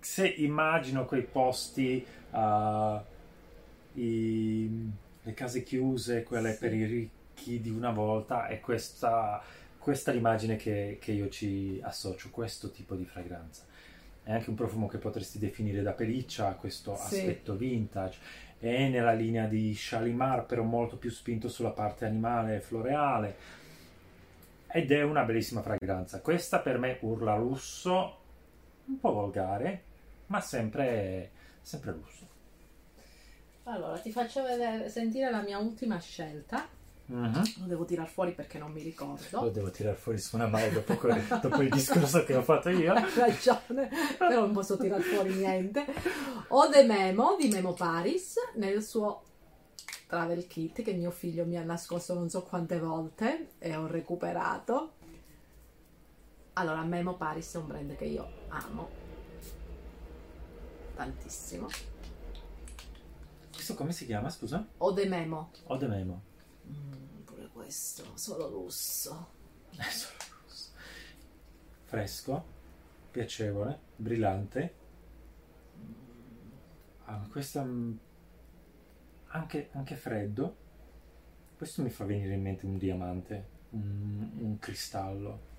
se 0.00 0.26
immagino 0.26 1.04
quei 1.04 1.22
posti, 1.22 2.04
uh, 2.30 3.00
i, 3.94 4.90
le 5.22 5.34
case 5.34 5.62
chiuse, 5.62 6.22
quelle 6.22 6.52
sì. 6.52 6.58
per 6.58 6.74
i 6.74 6.84
ricchi 6.84 7.60
di 7.60 7.70
una 7.70 7.90
volta, 7.90 8.46
è 8.46 8.60
questa, 8.60 9.42
questa 9.78 10.12
l'immagine 10.12 10.56
che, 10.56 10.98
che 11.00 11.12
io 11.12 11.28
ci 11.28 11.80
associo, 11.82 12.30
questo 12.30 12.70
tipo 12.70 12.94
di 12.94 13.04
fragranza 13.04 13.64
è 14.24 14.32
anche 14.32 14.48
un 14.48 14.56
profumo 14.56 14.88
che 14.88 14.96
potresti 14.96 15.38
definire 15.38 15.82
da 15.82 15.92
pelliccia, 15.92 16.54
questo 16.54 16.96
sì. 16.96 17.16
aspetto 17.16 17.56
vintage. 17.56 18.18
È 18.58 18.88
nella 18.88 19.12
linea 19.12 19.44
di 19.44 19.74
Shalimar, 19.74 20.46
però 20.46 20.62
molto 20.62 20.96
più 20.96 21.10
spinto 21.10 21.48
sulla 21.48 21.70
parte 21.70 22.06
animale 22.06 22.56
e 22.56 22.60
floreale. 22.60 23.36
Ed 24.66 24.90
è 24.90 25.02
una 25.02 25.24
bellissima 25.24 25.60
fragranza. 25.60 26.20
Questa 26.20 26.60
per 26.60 26.78
me 26.78 26.96
urla 27.00 27.36
lusso, 27.36 28.16
un 28.86 28.98
po' 29.00 29.12
volgare, 29.12 29.84
ma 30.26 30.40
sempre, 30.40 31.30
sempre 31.60 31.92
lusso. 31.92 32.28
Allora, 33.64 33.98
ti 33.98 34.12
faccio 34.12 34.42
vedere, 34.42 34.88
sentire 34.88 35.30
la 35.30 35.40
mia 35.40 35.58
ultima 35.58 35.98
scelta 35.98 36.68
Uh-huh. 37.06 37.42
Lo 37.58 37.66
devo 37.66 37.84
tirare 37.84 38.08
fuori 38.08 38.32
perché 38.32 38.58
non 38.58 38.72
mi 38.72 38.82
ricordo. 38.82 39.42
Lo 39.42 39.50
devo 39.50 39.70
tirare 39.70 39.96
fuori 39.96 40.18
su 40.18 40.36
una 40.36 40.46
mano 40.46 40.72
dopo, 40.72 40.94
dopo 41.42 41.60
il 41.60 41.68
discorso 41.68 42.24
che 42.24 42.34
ho 42.34 42.42
fatto 42.42 42.70
io. 42.70 42.94
Hai 42.94 43.04
ragione, 43.14 43.90
però 44.16 44.40
non 44.40 44.52
posso 44.52 44.78
tirare 44.78 45.02
fuori 45.02 45.34
niente. 45.34 45.84
Ho 46.48 46.68
The 46.70 46.84
Memo 46.84 47.36
di 47.38 47.48
Memo 47.48 47.74
Paris 47.74 48.36
nel 48.54 48.82
suo 48.82 49.22
travel 50.06 50.46
kit 50.46 50.82
che 50.82 50.92
mio 50.92 51.10
figlio 51.10 51.44
mi 51.44 51.58
ha 51.58 51.62
nascosto 51.62 52.14
non 52.14 52.30
so 52.30 52.42
quante 52.42 52.78
volte 52.78 53.48
e 53.58 53.76
ho 53.76 53.86
recuperato. 53.86 54.94
Allora, 56.56 56.82
Memo 56.84 57.16
Paris 57.16 57.54
è 57.54 57.58
un 57.58 57.66
brand 57.66 57.96
che 57.96 58.04
io 58.04 58.28
amo 58.48 58.88
tantissimo. 60.94 61.66
Questo 63.52 63.74
come 63.74 63.92
si 63.92 64.06
chiama, 64.06 64.30
scusa? 64.30 64.64
Ode 64.78 65.06
Memo. 65.06 65.50
Ode 65.64 65.86
Memo. 65.88 66.22
Mm, 66.68 67.22
pure 67.24 67.48
questo, 67.48 68.16
solo 68.16 68.48
lusso. 68.48 69.30
È 69.76 69.82
solo 69.82 70.16
lusso. 70.44 70.70
Fresco, 71.86 72.44
piacevole, 73.10 73.78
brillante. 73.96 74.74
Ah, 77.06 77.26
questo 77.30 77.58
anche, 79.26 79.70
anche, 79.72 79.96
freddo. 79.96 80.56
Questo 81.56 81.82
mi 81.82 81.90
fa 81.90 82.04
venire 82.04 82.34
in 82.34 82.42
mente 82.42 82.64
un 82.64 82.78
diamante, 82.78 83.48
un, 83.70 84.30
un 84.38 84.58
cristallo. 84.60 85.52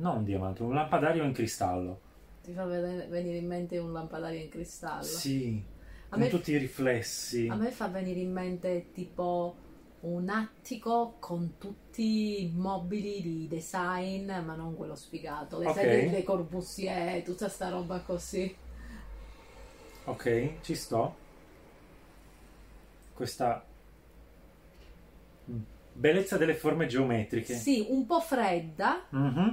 Non 0.00 0.16
un 0.18 0.24
diamante, 0.24 0.62
un 0.62 0.72
lampadario 0.72 1.22
in 1.24 1.32
cristallo. 1.32 2.00
Ti 2.42 2.52
fa 2.52 2.64
venire 2.64 3.36
in 3.36 3.46
mente 3.46 3.76
un 3.76 3.92
lampadario 3.92 4.40
in 4.40 4.48
cristallo? 4.48 5.02
Sì, 5.02 5.62
a 6.08 6.08
con 6.08 6.20
me, 6.20 6.28
tutti 6.28 6.52
i 6.52 6.56
riflessi. 6.56 7.48
A 7.48 7.54
me 7.54 7.70
fa 7.70 7.88
venire 7.88 8.20
in 8.20 8.32
mente 8.32 8.92
tipo 8.92 9.56
un 10.00 10.30
attico 10.30 11.16
con 11.18 11.58
tutti 11.58 12.42
i 12.42 12.50
mobili 12.54 13.20
di 13.20 13.46
design, 13.46 14.32
ma 14.42 14.54
non 14.54 14.74
quello 14.74 14.94
sfigato, 14.94 15.58
le 15.58 15.66
okay. 15.66 15.84
sedie 15.84 16.10
Le 16.10 16.22
Corbusier, 16.22 17.22
tutta 17.22 17.50
sta 17.50 17.68
roba 17.68 18.00
così. 18.00 18.56
Ok, 20.04 20.60
ci 20.62 20.74
sto. 20.74 21.14
Questa 23.12 23.62
bellezza 25.92 26.38
delle 26.38 26.54
forme 26.54 26.86
geometriche. 26.86 27.54
Sì, 27.54 27.84
un 27.90 28.06
po' 28.06 28.20
fredda, 28.20 29.04
mm-hmm. 29.14 29.48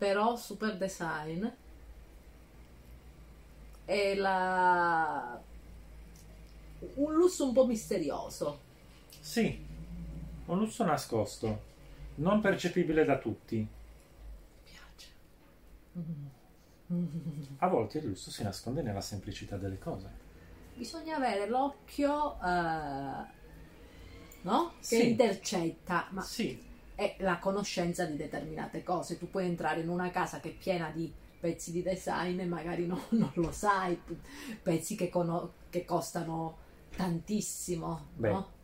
Però 0.00 0.34
super 0.34 0.78
design. 0.78 1.46
E 3.84 4.14
la... 4.14 5.38
un 6.94 7.12
lusso 7.12 7.46
un 7.46 7.52
po' 7.52 7.66
misterioso. 7.66 8.60
Sì, 9.20 9.62
un 10.46 10.58
lusso 10.58 10.84
nascosto, 10.86 11.62
non 12.14 12.40
percepibile 12.40 13.04
da 13.04 13.18
tutti. 13.18 13.56
Mi 13.56 13.68
piace. 14.64 15.08
A 17.58 17.68
volte 17.68 17.98
il 17.98 18.06
lusso 18.06 18.30
si 18.30 18.42
nasconde 18.42 18.80
nella 18.80 19.02
semplicità 19.02 19.58
delle 19.58 19.78
cose. 19.78 20.10
Bisogna 20.76 21.16
avere 21.16 21.46
l'occhio, 21.46 22.38
uh, 22.40 23.26
no? 24.40 24.72
Che 24.78 24.82
sì. 24.82 25.10
intercetta, 25.10 26.06
ma 26.12 26.22
sì. 26.22 26.68
È 27.00 27.16
la 27.20 27.38
conoscenza 27.38 28.04
di 28.04 28.16
determinate 28.16 28.82
cose. 28.82 29.16
Tu 29.16 29.30
puoi 29.30 29.46
entrare 29.46 29.80
in 29.80 29.88
una 29.88 30.10
casa 30.10 30.38
che 30.38 30.50
è 30.50 30.52
piena 30.52 30.90
di 30.90 31.10
pezzi 31.40 31.72
di 31.72 31.82
design 31.82 32.38
e 32.38 32.44
magari 32.44 32.86
no, 32.86 33.04
non 33.16 33.30
lo 33.36 33.50
sai, 33.50 33.98
pezzi 34.62 34.96
che, 34.96 35.08
cono- 35.08 35.52
che 35.70 35.86
costano 35.86 36.58
tantissimo, 36.94 38.06
Beh. 38.16 38.30
no? 38.30 38.58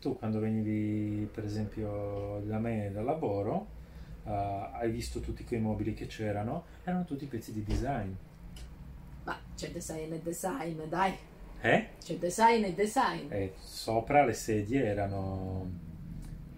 tu 0.00 0.18
quando 0.18 0.40
venivi 0.40 1.28
per 1.32 1.44
esempio 1.44 2.40
da 2.44 2.58
me 2.58 2.90
dal 2.92 3.04
lavoro 3.04 3.66
uh, 4.24 4.30
hai 4.72 4.90
visto 4.90 5.20
tutti 5.20 5.44
quei 5.44 5.60
mobili 5.60 5.94
che 5.94 6.06
c'erano 6.06 6.64
erano 6.82 7.04
tutti 7.04 7.24
pezzi 7.26 7.52
di 7.52 7.62
design 7.62 8.10
ma 9.22 9.38
c'è 9.54 9.70
design 9.70 10.12
e 10.12 10.20
design 10.20 10.82
dai 10.88 11.16
eh? 11.60 11.90
c'è 12.00 12.16
design 12.16 12.64
e 12.64 12.74
design 12.74 13.30
e 13.30 13.52
sopra 13.60 14.24
le 14.24 14.32
sedie 14.32 14.84
erano 14.84 15.91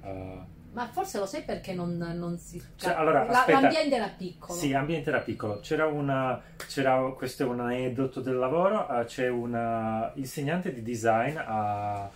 uh, 0.04 0.52
ma 0.72 0.88
forse 0.88 1.18
lo 1.18 1.26
sai 1.26 1.42
perché 1.42 1.72
non, 1.72 1.96
non 1.96 2.36
si. 2.36 2.60
Cioè, 2.74 2.94
allora, 2.94 3.24
la, 3.24 3.44
l'ambiente 3.46 3.94
era 3.94 4.08
piccolo. 4.08 4.58
Sì, 4.58 4.70
l'ambiente 4.70 5.08
era 5.10 5.20
piccolo. 5.20 5.60
C'era 5.60 5.86
una. 5.86 6.40
C'era, 6.66 7.00
questo 7.16 7.44
è 7.44 7.46
un 7.46 7.60
aneddoto 7.60 8.20
del 8.20 8.36
lavoro. 8.36 8.86
Uh, 8.90 9.04
c'è 9.04 9.28
un 9.28 10.12
insegnante 10.14 10.72
di 10.72 10.82
design 10.82 11.36
a 11.36 12.10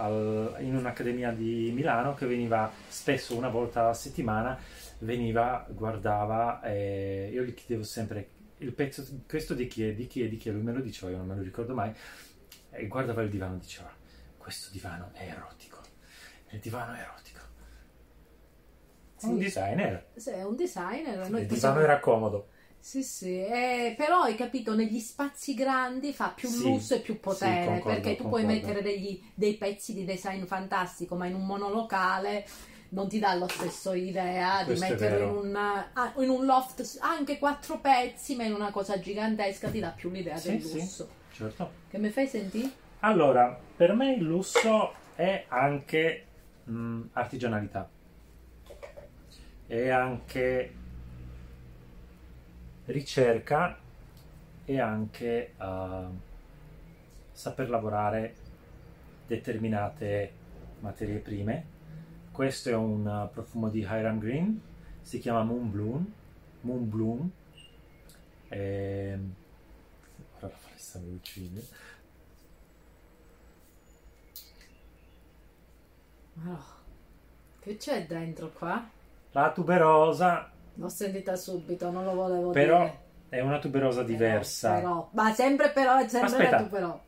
al, 0.00 0.56
in 0.60 0.76
un'accademia 0.76 1.30
di 1.32 1.70
Milano 1.74 2.14
che 2.14 2.26
veniva 2.26 2.70
spesso 2.88 3.36
una 3.36 3.48
volta 3.48 3.88
a 3.88 3.94
settimana, 3.94 4.58
veniva, 4.98 5.66
guardava 5.68 6.62
e 6.62 7.30
io 7.32 7.42
gli 7.42 7.54
chiedevo 7.54 7.84
sempre 7.84 8.28
il 8.58 8.72
pezzo, 8.72 9.06
questo 9.26 9.54
di 9.54 9.66
chi 9.66 9.84
è, 9.84 9.94
di 9.94 10.06
chi 10.06 10.22
è, 10.22 10.28
di 10.28 10.36
chi 10.36 10.48
è, 10.48 10.52
lui 10.52 10.62
me 10.62 10.72
lo 10.72 10.80
diceva, 10.80 11.10
io 11.10 11.18
non 11.18 11.26
me 11.26 11.36
lo 11.36 11.42
ricordo 11.42 11.74
mai, 11.74 11.92
e 12.70 12.86
guardava 12.86 13.22
il 13.22 13.30
divano 13.30 13.56
e 13.56 13.60
diceva, 13.60 13.90
questo 14.36 14.70
divano 14.70 15.10
è 15.12 15.24
erotico, 15.24 15.79
il 16.50 16.58
divano 16.60 16.94
è 16.94 17.00
erotico. 17.00 17.40
Sì. 19.16 19.26
Un 19.26 19.38
designer. 19.38 20.06
Sì, 20.16 20.30
un 20.30 20.56
designer. 20.56 21.28
il 21.38 21.46
divano 21.46 21.80
era 21.80 22.00
comodo. 22.00 22.48
Sì, 22.78 23.02
sì, 23.02 23.44
eh, 23.44 23.94
però 23.94 24.22
hai 24.22 24.34
capito, 24.34 24.74
negli 24.74 25.00
spazi 25.00 25.52
grandi 25.52 26.14
fa 26.14 26.32
più 26.34 26.48
sì, 26.48 26.62
lusso 26.62 26.94
e 26.94 27.00
più 27.00 27.20
potere, 27.20 27.60
sì, 27.60 27.66
concordo, 27.66 27.88
perché 27.88 28.16
tu 28.16 28.22
concordo. 28.22 28.46
puoi 28.46 28.56
mettere 28.56 28.82
degli, 28.82 29.22
dei 29.34 29.54
pezzi 29.54 29.92
di 29.92 30.06
design 30.06 30.44
fantastico, 30.44 31.14
ma 31.14 31.26
in 31.26 31.34
un 31.34 31.44
monolocale 31.44 32.46
non 32.90 33.06
ti 33.06 33.18
dà 33.18 33.34
lo 33.34 33.48
stesso 33.48 33.92
idea 33.92 34.64
Questo 34.64 34.86
di 34.86 34.90
metterlo 34.92 35.28
in 35.28 35.46
un, 35.46 35.56
ah, 35.56 36.14
in 36.16 36.30
un, 36.30 36.44
loft 36.46 36.98
anche 37.00 37.38
quattro 37.38 37.78
pezzi, 37.80 38.34
ma 38.34 38.44
in 38.44 38.54
una 38.54 38.70
cosa 38.70 38.98
gigantesca 38.98 39.68
ti 39.68 39.78
dà 39.78 39.90
più 39.90 40.08
l'idea 40.10 40.36
sì, 40.36 40.56
del 40.56 40.62
lusso. 40.62 41.08
Sì, 41.30 41.36
certo. 41.36 41.70
Che 41.90 41.98
mi 41.98 42.08
fai 42.08 42.26
sentire? 42.26 42.70
Allora, 43.00 43.58
per 43.76 43.92
me 43.92 44.14
il 44.14 44.22
lusso 44.22 44.94
è 45.14 45.44
anche 45.48 46.24
mh, 46.64 47.00
artigianalità, 47.12 47.88
è 49.66 49.88
anche 49.88 50.74
ricerca 52.86 53.78
e 54.64 54.80
anche 54.80 55.54
uh, 55.58 56.18
saper 57.32 57.70
lavorare 57.70 58.34
determinate 59.26 60.32
materie 60.80 61.18
prime. 61.18 61.78
Questo 62.32 62.68
è 62.70 62.74
un 62.74 63.06
uh, 63.06 63.32
profumo 63.32 63.68
di 63.68 63.80
Hiram 63.80 64.18
Green, 64.18 64.60
si 65.02 65.18
chiama 65.18 65.42
Moon 65.42 65.70
Bloom. 65.70 66.12
Moon 66.62 66.88
Bloom. 66.88 67.30
E... 68.48 68.58
Ehm, 69.12 69.34
ora 70.40 70.52
la 70.92 71.00
uccide. 71.00 71.62
Oh, 76.46 76.64
che 77.60 77.76
c'è 77.76 78.06
dentro 78.06 78.50
qua? 78.50 78.88
La 79.32 79.52
tuberosa 79.52 80.50
L'ho 80.80 80.88
sentita 80.88 81.36
subito, 81.36 81.90
non 81.90 82.04
lo 82.04 82.14
volevo 82.14 82.50
però 82.52 82.80
dire. 82.80 82.98
è 83.28 83.40
una 83.40 83.58
tuberosa 83.58 84.02
diversa. 84.02 84.74
Però, 84.74 85.10
ma 85.12 85.32
sempre 85.34 85.70
però, 85.72 85.98
è 85.98 86.08
sempre 86.08 86.28
Aspetta. 86.28 86.56
la 86.56 86.62
tuberò. 86.62 87.00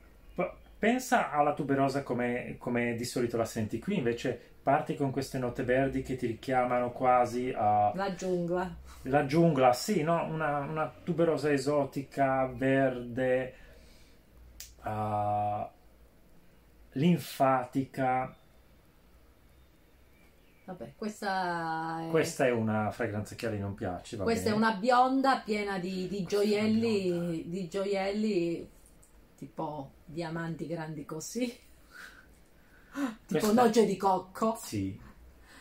pensa 0.79 1.31
alla 1.31 1.55
tuberosa 1.55 2.03
come, 2.03 2.57
come 2.59 2.95
di 2.95 3.05
solito 3.05 3.39
la 3.39 3.47
senti 3.47 3.79
qui, 3.79 3.97
invece 3.97 4.39
parti 4.63 4.95
con 4.95 5.11
queste 5.11 5.39
note 5.39 5.63
verdi 5.63 6.03
che 6.03 6.17
ti 6.17 6.27
richiamano 6.27 6.91
quasi 6.91 7.51
a... 7.57 7.93
La 7.95 8.15
giungla. 8.15 8.71
La 9.05 9.25
giungla, 9.25 9.73
sì, 9.73 10.03
no? 10.03 10.23
una, 10.27 10.59
una 10.59 10.93
tuberosa 11.03 11.51
esotica, 11.51 12.47
verde, 12.55 13.55
uh, 14.85 15.67
linfatica. 16.93 18.37
Vabbè, 20.65 20.93
questa 20.97 22.07
è... 22.07 22.09
Questa 22.11 22.47
è 22.47 22.51
una 22.51 22.91
fragranza 22.93 23.35
che 23.35 23.47
a 23.47 23.51
lei 23.51 23.59
non 23.59 23.75
piace. 23.75 24.17
Questa 24.17 24.51
bene. 24.51 24.55
è 24.55 24.57
una 24.57 24.75
bionda 24.75 25.39
piena 25.45 25.79
di, 25.79 26.07
di 26.09 26.25
gioielli, 26.25 27.49
di 27.49 27.69
gioielli 27.69 28.69
tipo 29.37 29.91
diamanti 30.05 30.67
grandi 30.69 31.05
così, 31.05 31.47
tipo 33.27 33.27
Questa- 33.27 33.53
noce 33.53 33.87
di 33.87 33.97
cocco. 33.97 34.57
Sì. 34.63 35.01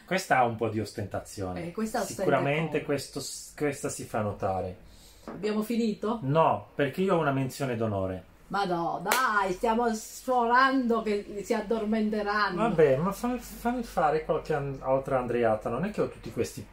Questa 0.05 0.37
ha 0.37 0.45
un 0.45 0.55
po' 0.57 0.69
di 0.69 0.79
ostentazione. 0.79 1.73
Eh, 1.73 1.87
Sicuramente 2.05 2.83
questo- 2.83 3.21
questa 3.55 3.89
si 3.89 4.03
fa 4.03 4.21
notare. 4.21 4.89
Abbiamo 5.25 5.63
finito? 5.63 6.19
No, 6.23 6.67
perché 6.75 7.01
io 7.01 7.15
ho 7.15 7.19
una 7.19 7.31
menzione 7.31 7.75
d'onore. 7.75 8.25
Ma 8.51 8.65
no, 8.65 8.99
dai, 9.01 9.53
stiamo 9.53 9.93
sforando 9.93 11.01
che 11.01 11.41
si 11.41 11.53
addormenteranno. 11.53 12.57
Vabbè, 12.57 12.97
ma 12.97 13.13
fammi, 13.13 13.39
fammi 13.39 13.81
fare 13.81 14.25
qualche 14.25 14.53
an- 14.53 14.77
altra 14.81 15.19
andreata. 15.19 15.69
Non 15.69 15.85
è 15.85 15.89
che 15.89 16.01
ho 16.01 16.09
tutti 16.09 16.33
questi 16.33 16.65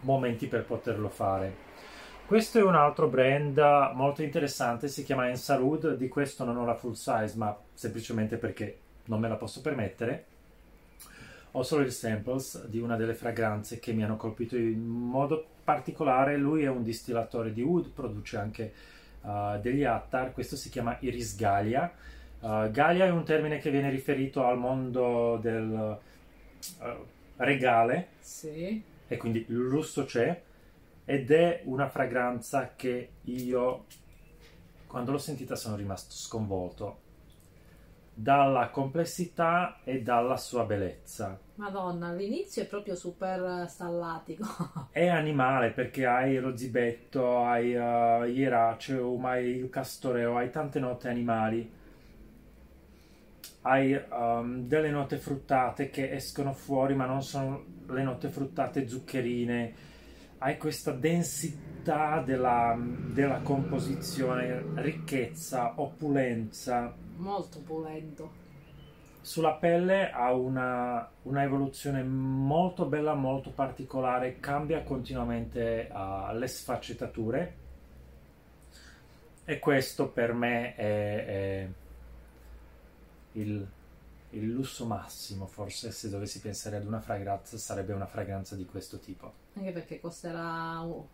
momenti 0.00 0.46
per 0.48 0.66
poterlo 0.66 1.08
fare. 1.08 1.62
Questo 2.26 2.58
è 2.58 2.62
un 2.62 2.74
altro 2.74 3.08
brand 3.08 3.58
molto 3.94 4.22
interessante, 4.22 4.88
si 4.88 5.02
chiama 5.02 5.28
Ensarud. 5.30 5.96
Di 5.96 6.08
questo 6.08 6.44
non 6.44 6.58
ho 6.58 6.66
la 6.66 6.76
full 6.76 6.92
size, 6.92 7.32
ma 7.36 7.56
semplicemente 7.72 8.36
perché 8.36 8.78
non 9.06 9.18
me 9.18 9.28
la 9.28 9.36
posso 9.36 9.62
permettere. 9.62 10.26
Ho 11.52 11.62
solo 11.62 11.84
il 11.84 11.92
samples 11.92 12.66
di 12.66 12.80
una 12.80 12.96
delle 12.96 13.14
fragranze 13.14 13.78
che 13.78 13.94
mi 13.94 14.04
hanno 14.04 14.18
colpito 14.18 14.56
in 14.56 14.84
modo 14.84 15.42
particolare. 15.64 16.36
Lui 16.36 16.64
è 16.64 16.68
un 16.68 16.82
distillatore 16.82 17.54
di 17.54 17.62
wood, 17.62 17.92
produce 17.92 18.36
anche 18.36 18.72
uh, 19.24 19.60
degli 19.60 19.84
attar. 19.84 20.32
Questo 20.32 20.56
si 20.56 20.70
chiama 20.70 20.96
Iris 21.00 21.36
Gallia. 21.36 21.92
Uh, 22.40 22.70
Gallia 22.70 23.06
è 23.06 23.10
un 23.10 23.24
termine 23.24 23.58
che 23.58 23.70
viene 23.70 23.90
riferito 23.90 24.44
al 24.44 24.58
mondo 24.58 25.38
del 25.40 25.98
uh, 26.78 27.06
regale 27.36 28.08
Sì. 28.20 28.82
e 29.08 29.16
quindi 29.16 29.44
il 29.48 29.56
lusso 29.56 30.04
c'è 30.04 30.40
ed 31.06 31.30
è 31.30 31.62
una 31.64 31.88
fragranza 31.88 32.72
che 32.76 33.10
io 33.22 33.84
quando 34.86 35.10
l'ho 35.10 35.18
sentita 35.18 35.56
sono 35.56 35.76
rimasto 35.76 36.14
sconvolto 36.14 37.00
dalla 38.14 38.68
complessità 38.68 39.80
e 39.82 40.00
dalla 40.00 40.36
sua 40.36 40.64
bellezza. 40.64 41.38
Madonna, 41.56 42.08
all'inizio 42.08 42.62
è 42.62 42.66
proprio 42.66 42.94
super 42.94 43.66
stallatico. 43.68 44.46
È 44.90 45.06
animale 45.08 45.70
perché 45.70 46.06
hai 46.06 46.38
lo 46.38 46.56
zibetto, 46.56 47.44
hai 47.44 47.74
uh, 47.74 48.24
ieraceum, 48.24 49.24
hai 49.24 49.46
il 49.56 49.68
castoreo, 49.68 50.36
hai 50.36 50.50
tante 50.50 50.78
note 50.78 51.08
animali. 51.08 51.82
Hai 53.62 54.00
um, 54.10 54.66
delle 54.66 54.90
note 54.90 55.16
fruttate 55.16 55.90
che 55.90 56.12
escono 56.12 56.52
fuori, 56.52 56.94
ma 56.94 57.06
non 57.06 57.22
sono 57.22 57.64
le 57.88 58.02
note 58.02 58.28
fruttate 58.28 58.86
zuccherine. 58.86 59.92
Hai 60.44 60.58
questa 60.58 60.90
densità 60.90 62.20
della, 62.20 62.78
della 62.78 63.40
composizione, 63.40 64.62
ricchezza, 64.74 65.72
opulenza. 65.80 66.94
Molto 67.16 67.60
opulento. 67.60 68.30
Sulla 69.22 69.54
pelle 69.54 70.10
ha 70.10 70.34
una, 70.34 71.10
una 71.22 71.42
evoluzione 71.42 72.02
molto 72.02 72.84
bella, 72.84 73.14
molto 73.14 73.52
particolare, 73.52 74.38
cambia 74.38 74.82
continuamente 74.82 75.88
uh, 75.90 76.36
le 76.36 76.46
sfaccettature 76.46 77.54
e 79.46 79.58
questo 79.58 80.10
per 80.10 80.34
me 80.34 80.74
è, 80.74 81.24
è 81.24 81.68
il, 83.32 83.66
il 84.34 84.50
lusso 84.50 84.86
massimo, 84.86 85.46
forse 85.46 85.90
se 85.90 86.08
dovessi 86.08 86.40
pensare 86.40 86.76
ad 86.76 86.86
una 86.86 87.00
fragranza 87.00 87.56
sarebbe 87.58 87.92
una 87.92 88.06
fragranza 88.06 88.54
di 88.56 88.64
questo 88.64 88.98
tipo. 88.98 89.32
Anche 89.54 89.72
perché 89.72 90.00
costerà 90.00 90.80
uh, 90.80 91.08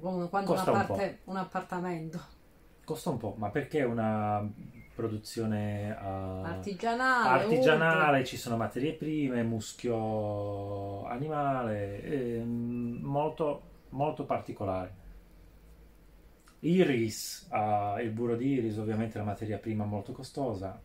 come 0.00 0.28
quando 0.28 0.52
Costa 0.52 0.70
una 0.70 0.80
un 0.80 0.86
parte, 0.86 1.20
un 1.24 1.36
appartamento 1.36 2.42
Costa 2.84 3.10
un 3.10 3.16
po', 3.16 3.34
ma 3.38 3.48
perché 3.48 3.82
una 3.82 4.46
produzione 4.94 5.90
uh, 5.90 6.44
artigianale. 6.44 7.42
artigianale, 7.42 8.24
ci 8.24 8.36
sono 8.36 8.56
materie 8.56 8.92
prime, 8.92 9.42
muschio 9.42 11.04
animale, 11.06 12.02
ehm, 12.02 12.98
molto, 13.00 13.62
molto 13.90 14.24
particolare. 14.24 15.02
Iris, 16.60 17.46
ah, 17.50 18.00
il 18.00 18.10
burro 18.10 18.36
di 18.36 18.52
iris, 18.52 18.76
ovviamente 18.76 19.18
è 19.18 19.22
una 19.22 19.30
materia 19.30 19.58
prima 19.58 19.84
molto 19.84 20.12
costosa. 20.12 20.80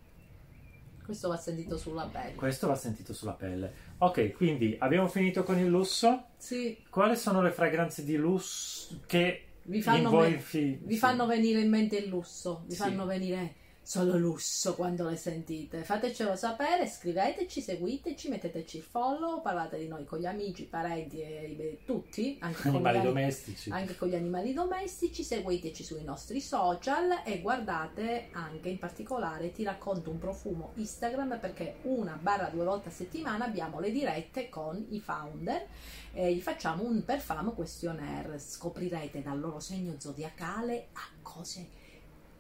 Questo 1.10 1.28
va 1.28 1.38
sentito 1.38 1.76
sulla 1.76 2.06
pelle. 2.06 2.36
Questo 2.36 2.68
va 2.68 2.76
sentito 2.76 3.14
sulla 3.14 3.32
pelle. 3.32 3.74
Ok, 3.98 4.32
quindi 4.34 4.76
abbiamo 4.78 5.08
finito 5.08 5.42
con 5.42 5.58
il 5.58 5.66
lusso. 5.66 6.26
Sì, 6.38 6.78
Quali 6.88 7.16
sono 7.16 7.42
le 7.42 7.50
fragranze 7.50 8.04
di 8.04 8.16
lusso 8.16 9.00
che 9.08 9.46
vi 9.64 9.82
fanno, 9.82 10.12
ve- 10.20 10.40
vi 10.84 10.98
fanno 10.98 11.26
venire 11.26 11.62
in 11.62 11.70
mente 11.72 11.98
il 11.98 12.10
lusso, 12.10 12.62
vi 12.68 12.74
Sì. 12.76 12.78
fanno 12.78 13.08
venire 13.08 13.56
solo 13.82 14.18
lusso 14.18 14.76
quando 14.76 15.10
le 15.10 15.16
sentite. 15.16 15.84
Fatecelo 15.84 16.36
sapere, 16.36 16.88
scriveteci, 16.88 17.60
seguiteci, 17.60 18.30
metteteci 18.30 18.78
il 18.78 18.84
follow, 18.84 19.42
parlate 19.42 19.80
di 19.80 19.88
noi 19.88 20.06
con 20.06 20.20
gli 20.20 20.26
amici, 20.26 20.66
parenti 20.66 21.22
e 21.22 21.54
beh, 21.58 21.80
tutti, 21.86 22.38
anche 22.42 22.62
con, 22.62 22.76
animali 22.76 23.02
domestici? 23.02 23.72
anche 23.72 23.96
con 23.96 24.08
gli 24.08 24.16
animali 24.16 24.54
domestici, 24.54 25.24
seguiteci 25.24 25.84
sui 25.84 26.04
nostri 26.04 26.40
social 26.40 27.24
e 27.26 27.42
guardate 27.42 28.30
anche 28.32 28.70
in 28.70 28.78
particolare 28.78 29.52
ti 29.52 29.64
racconto 29.64 30.12
un 30.12 30.20
profumo 30.20 30.74
Instagram 30.76 31.40
perché 31.40 31.78
una 31.84 32.18
barra 32.22 32.50
due 32.50 32.66
volte 32.66 32.90
a 32.90 32.92
settimana 32.92 33.46
abbiamo 33.46 33.80
le 33.80 33.92
dirette 33.92 34.50
con 34.50 34.86
i 34.90 35.00
founder 35.00 35.66
e 36.14 36.34
gli 36.34 36.42
facciamo 36.42 36.84
un 36.84 37.04
perfamo 37.04 37.54
questionnaire, 37.54 38.38
scoprirete 38.38 39.22
dal 39.24 39.40
loro 39.40 39.60
segno 39.60 39.96
zodiacale 39.98 40.90
a 40.94 41.02
cose 41.22 41.79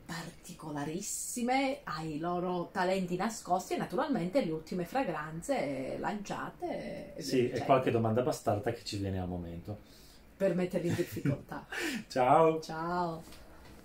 particolarissime 0.09 1.81
ai 1.83 2.17
loro 2.17 2.69
talenti 2.71 3.15
nascosti 3.15 3.75
e 3.75 3.77
naturalmente 3.77 4.43
le 4.43 4.49
ultime 4.51 4.83
fragranze 4.83 5.97
lanciate 5.99 7.13
e 7.15 7.21
Sì, 7.21 7.47
e 7.47 7.63
qualche 7.63 7.91
domanda 7.91 8.23
bastarda 8.23 8.71
che 8.71 8.83
ci 8.83 8.97
viene 8.97 9.19
al 9.19 9.27
momento. 9.27 9.77
per 10.35 10.55
metterli 10.55 10.87
in 10.87 10.95
difficoltà. 10.95 11.67
Ciao! 12.07 12.59
Ciao. 12.59 13.21